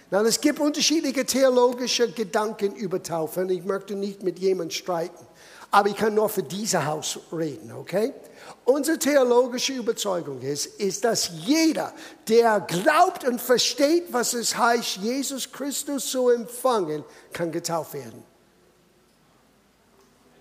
Na, 0.10 0.22
es 0.22 0.40
gibt 0.40 0.60
unterschiedliche 0.60 1.26
theologische 1.26 2.10
Gedanken 2.12 2.74
über 2.76 3.04
Taufen. 3.04 3.50
Ich 3.50 3.64
möchte 3.66 3.94
nicht 3.94 4.24
mit 4.24 4.40
jemandem 4.40 4.72
streiten, 4.72 5.26
aber 5.70 5.90
ich 5.90 5.98
kann 5.98 6.16
nur 6.16 6.30
für 6.30 6.44
dieses 6.44 6.86
Haus 6.86 7.20
reden, 7.32 7.74
okay? 7.74 8.14
Unsere 8.64 8.98
theologische 8.98 9.74
Überzeugung 9.74 10.42
ist, 10.42 10.66
ist, 10.80 11.04
dass 11.04 11.30
jeder, 11.46 11.94
der 12.28 12.62
glaubt 12.62 13.26
und 13.28 13.42
versteht, 13.42 14.06
was 14.12 14.34
es 14.34 14.58
heißt, 14.58 14.98
Jesus 14.98 15.52
Christus 15.52 16.10
zu 16.10 16.30
empfangen, 16.30 17.04
kann 17.34 17.52
getauft 17.52 17.94
werden. 17.94 18.24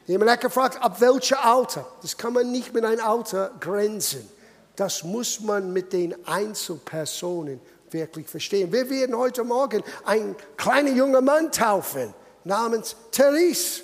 Jemand 0.07 0.31
hat 0.31 0.41
gefragt, 0.41 0.81
ab 0.81 1.01
welchem 1.01 1.39
Alter? 1.39 1.87
Das 2.03 2.17
kann 2.17 2.33
man 2.33 2.53
nicht 2.53 2.73
mit 2.73 2.85
einem 2.85 3.05
Alter 3.05 3.51
grenzen. 3.59 4.29
Das 4.77 5.03
muss 5.03 5.41
man 5.41 5.73
mit 5.73 5.93
den 5.93 6.15
Einzelpersonen 6.27 7.61
wirklich 7.91 8.29
verstehen. 8.29 8.71
Wir 8.73 8.89
werden 8.89 9.17
heute 9.17 9.43
Morgen 9.43 9.83
einen 10.05 10.37
kleinen 10.57 10.97
jungen 10.97 11.25
Mann 11.25 11.51
taufen, 11.51 12.15
namens 12.45 12.95
Therese. 13.11 13.83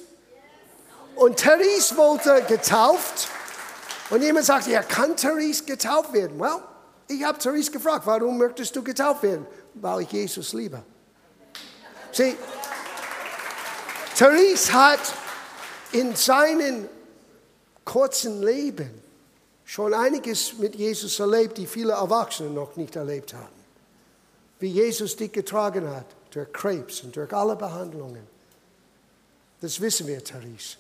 Und 1.16 1.38
Therese 1.38 1.96
wollte 1.96 2.42
getauft. 2.46 3.28
Und 4.10 4.22
jemand 4.22 4.46
sagt, 4.46 4.66
ja, 4.66 4.82
kann 4.82 5.16
Therese 5.16 5.64
getauft 5.64 6.12
werden? 6.12 6.38
Well, 6.38 6.62
ich 7.08 7.24
habe 7.24 7.38
Therese 7.38 7.70
gefragt, 7.70 8.06
warum 8.06 8.38
möchtest 8.38 8.76
du 8.76 8.82
getauft 8.82 9.22
werden? 9.22 9.46
Weil 9.74 10.02
ich 10.02 10.12
Jesus 10.12 10.52
liebe. 10.52 10.82
Sieh, 12.12 12.36
Therese 14.16 14.72
hat 14.72 15.00
in 15.92 16.16
seinem 16.16 16.88
kurzen 17.84 18.42
Leben 18.42 18.90
schon 19.64 19.94
einiges 19.94 20.58
mit 20.58 20.74
Jesus 20.74 21.18
erlebt, 21.20 21.58
die 21.58 21.66
viele 21.66 21.92
Erwachsene 21.92 22.50
noch 22.50 22.76
nicht 22.76 22.96
erlebt 22.96 23.34
haben. 23.34 23.62
Wie 24.58 24.68
Jesus 24.68 25.16
dich 25.16 25.32
getragen 25.32 25.88
hat 25.88 26.06
durch 26.30 26.52
Krebs 26.52 27.02
und 27.02 27.16
durch 27.16 27.32
alle 27.32 27.56
Behandlungen. 27.56 28.26
Das 29.60 29.80
wissen 29.80 30.06
wir, 30.06 30.22
Therese. 30.22 30.76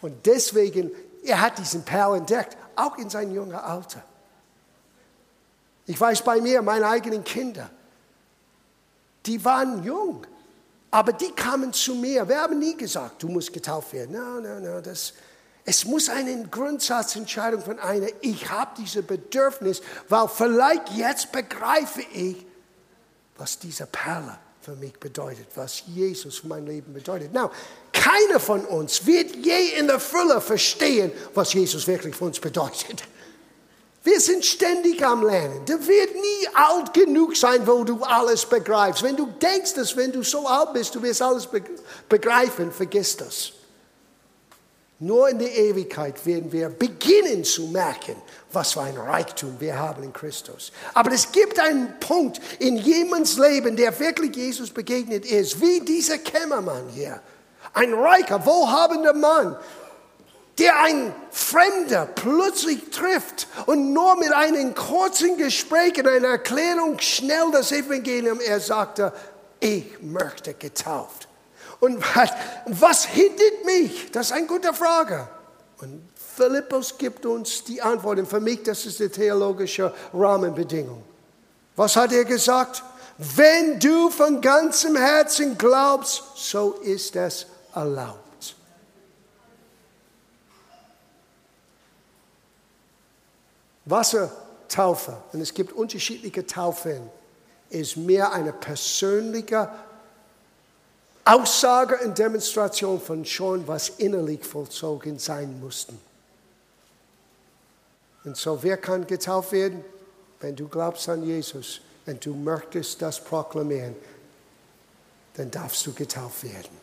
Und 0.00 0.26
deswegen, 0.26 0.90
er 1.24 1.40
hat 1.40 1.58
diesen 1.58 1.84
Perl 1.84 2.16
entdeckt, 2.16 2.56
auch 2.76 2.98
in 2.98 3.10
seinem 3.10 3.34
jungen 3.34 3.54
Alter. 3.54 4.02
Ich 5.86 6.00
weiß 6.00 6.22
bei 6.22 6.40
mir, 6.40 6.62
meine 6.62 6.86
eigenen 6.88 7.24
Kinder, 7.24 7.70
die 9.26 9.44
waren 9.44 9.84
jung. 9.84 10.26
Aber 10.92 11.12
die 11.14 11.32
kamen 11.32 11.72
zu 11.72 11.94
mir. 11.94 12.28
Wir 12.28 12.42
haben 12.42 12.58
nie 12.58 12.76
gesagt, 12.76 13.22
du 13.22 13.28
musst 13.28 13.52
getauft 13.52 13.94
werden. 13.94 14.12
Nein, 14.12 14.42
nein, 14.42 14.62
nein. 14.62 14.82
Das, 14.82 15.14
es 15.64 15.86
muss 15.86 16.10
eine 16.10 16.46
Grundsatzentscheidung 16.48 17.62
von 17.62 17.78
einer, 17.78 18.08
ich 18.20 18.50
habe 18.50 18.72
dieses 18.76 19.04
Bedürfnis, 19.04 19.80
weil 20.10 20.28
vielleicht 20.28 20.90
jetzt 20.90 21.32
begreife 21.32 22.02
ich, 22.12 22.44
was 23.38 23.58
diese 23.58 23.86
Perle 23.86 24.38
für 24.60 24.76
mich 24.76 24.92
bedeutet, 25.00 25.46
was 25.54 25.82
Jesus 25.86 26.40
für 26.40 26.48
mein 26.48 26.66
Leben 26.66 26.92
bedeutet. 26.92 27.32
Now, 27.32 27.50
keiner 27.92 28.38
von 28.38 28.62
uns 28.66 29.06
wird 29.06 29.34
je 29.34 29.78
in 29.78 29.86
der 29.86 29.98
Fülle 29.98 30.42
verstehen, 30.42 31.10
was 31.32 31.54
Jesus 31.54 31.86
wirklich 31.86 32.14
für 32.14 32.26
uns 32.26 32.38
bedeutet. 32.38 33.02
Wir 34.04 34.20
sind 34.20 34.44
ständig 34.44 35.04
am 35.04 35.24
Lernen. 35.24 35.64
Du 35.64 35.74
wirst 35.74 36.14
nie 36.14 36.48
alt 36.54 36.92
genug 36.92 37.36
sein, 37.36 37.64
wo 37.66 37.84
du 37.84 38.02
alles 38.02 38.44
begreifst. 38.44 39.02
Wenn 39.02 39.16
du 39.16 39.26
denkst, 39.26 39.74
dass 39.74 39.96
wenn 39.96 40.10
du 40.10 40.22
so 40.22 40.46
alt 40.46 40.72
bist, 40.72 40.94
du 40.94 41.02
wirst 41.02 41.22
alles 41.22 41.48
begreifen, 42.08 42.72
vergiss 42.72 43.16
das. 43.16 43.52
Nur 44.98 45.28
in 45.28 45.38
der 45.38 45.52
Ewigkeit 45.52 46.24
werden 46.26 46.52
wir 46.52 46.68
beginnen 46.68 47.42
zu 47.42 47.62
merken, 47.68 48.14
was 48.52 48.72
für 48.72 48.82
ein 48.82 48.96
Reichtum 48.96 49.56
wir 49.58 49.76
haben 49.76 50.04
in 50.04 50.12
Christus. 50.12 50.72
Aber 50.94 51.12
es 51.12 51.32
gibt 51.32 51.58
einen 51.58 51.98
Punkt 51.98 52.40
in 52.60 52.76
jemands 52.76 53.36
Leben, 53.36 53.76
der 53.76 53.98
wirklich 53.98 54.36
Jesus 54.36 54.70
begegnet 54.70 55.26
ist, 55.26 55.60
wie 55.60 55.80
dieser 55.80 56.18
Kämmermann 56.18 56.88
hier. 56.94 57.20
Ein 57.74 57.94
reicher, 57.94 58.46
wohlhabender 58.46 59.14
Mann, 59.14 59.56
der 60.58 60.80
ein 60.80 61.14
Fremder 61.30 62.06
plötzlich 62.06 62.90
trifft 62.90 63.48
und 63.66 63.92
nur 63.92 64.16
mit 64.16 64.32
einem 64.32 64.74
kurzen 64.74 65.36
Gespräch 65.36 65.98
und 65.98 66.08
einer 66.08 66.28
Erklärung 66.28 66.98
schnell 66.98 67.50
das 67.52 67.72
Evangelium, 67.72 68.40
er 68.40 68.60
sagte, 68.60 69.12
ich 69.60 70.00
möchte 70.02 70.54
getauft. 70.54 71.28
Und 71.80 72.02
was 72.66 73.04
hindert 73.06 73.64
mich? 73.64 74.10
Das 74.12 74.26
ist 74.26 74.32
eine 74.32 74.46
gute 74.46 74.72
Frage. 74.72 75.26
Und 75.80 76.08
Philippus 76.36 76.96
gibt 76.96 77.26
uns 77.26 77.64
die 77.64 77.82
Antwort. 77.82 78.18
Und 78.18 78.28
für 78.28 78.40
mich, 78.40 78.62
das 78.62 78.86
ist 78.86 79.00
die 79.00 79.08
theologische 79.08 79.92
Rahmenbedingung. 80.14 81.02
Was 81.74 81.96
hat 81.96 82.12
er 82.12 82.24
gesagt? 82.24 82.82
Wenn 83.18 83.80
du 83.80 84.10
von 84.10 84.40
ganzem 84.40 84.96
Herzen 84.96 85.58
glaubst, 85.58 86.22
so 86.34 86.72
ist 86.82 87.16
es 87.16 87.46
erlaubt. 87.74 88.21
Wassertaufe, 93.84 95.16
und 95.32 95.40
es 95.40 95.52
gibt 95.52 95.72
unterschiedliche 95.72 96.46
Taufen, 96.46 97.10
ist 97.70 97.96
mehr 97.96 98.32
eine 98.32 98.52
persönliche 98.52 99.68
Aussage 101.24 101.98
und 102.04 102.18
Demonstration 102.18 103.00
von 103.00 103.24
schon, 103.24 103.66
was 103.66 103.88
innerlich 103.90 104.44
vollzogen 104.44 105.18
sein 105.18 105.60
musste. 105.60 105.94
Und 108.24 108.36
so, 108.36 108.62
wer 108.62 108.76
kann 108.76 109.06
getauft 109.06 109.52
werden? 109.52 109.84
Wenn 110.40 110.56
du 110.56 110.68
glaubst 110.68 111.08
an 111.08 111.22
Jesus 111.22 111.80
und 112.06 112.24
du 112.24 112.34
möchtest 112.34 113.00
das 113.00 113.22
proklamieren, 113.22 113.96
dann 115.34 115.50
darfst 115.50 115.86
du 115.86 115.92
getauft 115.92 116.42
werden. 116.44 116.82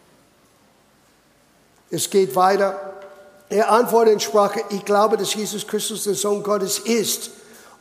Es 1.91 2.09
geht 2.09 2.35
weiter. 2.35 3.01
Er 3.49 3.71
antwortete 3.71 4.13
und 4.13 4.21
sprach, 4.21 4.55
ich 4.69 4.85
glaube, 4.85 5.17
dass 5.17 5.33
Jesus 5.33 5.65
Christus 5.65 6.03
der 6.03 6.13
Sohn 6.13 6.43
Gottes 6.43 6.79
ist. 6.79 7.31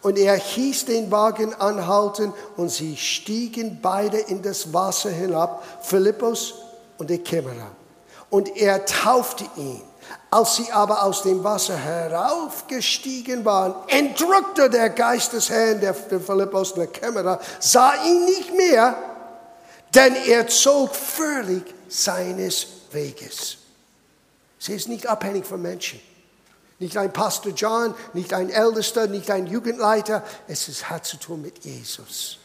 Und 0.00 0.16
er 0.16 0.36
hieß 0.36 0.86
den 0.86 1.10
Wagen 1.10 1.54
anhalten 1.54 2.32
und 2.56 2.70
sie 2.70 2.96
stiegen 2.96 3.80
beide 3.82 4.18
in 4.18 4.42
das 4.42 4.72
Wasser 4.72 5.10
hinab, 5.10 5.62
Philippus 5.82 6.54
und 6.98 7.10
der 7.10 7.18
Kämmerer. 7.18 7.70
Und 8.30 8.56
er 8.56 8.84
taufte 8.86 9.44
ihn. 9.56 9.82
Als 10.30 10.56
sie 10.56 10.70
aber 10.72 11.02
aus 11.02 11.22
dem 11.22 11.42
Wasser 11.44 11.76
heraufgestiegen 11.76 13.44
waren, 13.44 13.74
entrückte 13.88 14.70
der 14.70 14.90
Geist 14.90 15.32
des 15.32 15.50
Herrn, 15.50 15.80
der, 15.80 15.92
der 15.92 16.20
Philippus 16.20 16.72
und 16.72 16.78
der 16.78 16.86
Kämmerer, 16.86 17.40
sah 17.60 17.92
ihn 18.06 18.24
nicht 18.24 18.54
mehr, 18.54 18.96
denn 19.94 20.14
er 20.26 20.46
zog 20.46 20.94
völlig 20.94 21.62
seines 21.88 22.66
Weges. 22.90 23.57
Sie 24.58 24.74
ist 24.74 24.88
nicht 24.88 25.06
abhängig 25.06 25.46
von 25.46 25.62
Menschen. 25.62 26.00
Nicht 26.80 26.96
ein 26.96 27.12
Pastor 27.12 27.52
John, 27.52 27.94
nicht 28.12 28.32
ein 28.32 28.50
Ältester, 28.50 29.06
nicht 29.06 29.30
ein 29.30 29.46
Jugendleiter. 29.46 30.22
Es 30.46 30.68
ist, 30.68 30.88
hat 30.88 31.04
zu 31.06 31.16
tun 31.16 31.42
mit 31.42 31.64
Jesus. 31.64 32.38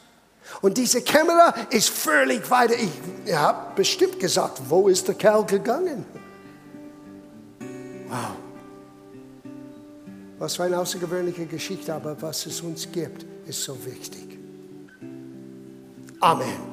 Und 0.62 0.78
diese 0.78 1.02
Kamera 1.02 1.54
ist 1.70 1.90
völlig 1.90 2.50
weiter. 2.50 2.76
Ich 2.76 3.34
habe 3.34 3.76
bestimmt 3.76 4.20
gesagt, 4.20 4.62
wo 4.68 4.88
ist 4.88 5.08
der 5.08 5.16
Kerl 5.16 5.46
gegangen? 5.46 6.06
Wow. 8.08 8.36
Was 10.40 10.56
für 10.56 10.64
eine 10.64 10.78
außergewöhnliche 10.80 11.46
Geschichte, 11.46 11.94
aber 11.94 12.20
was 12.22 12.46
es 12.46 12.62
uns 12.62 12.92
gibt, 12.92 13.26
ist 13.48 13.64
so 13.64 13.78
wichtig. 13.86 14.38
Amen. 16.20 16.73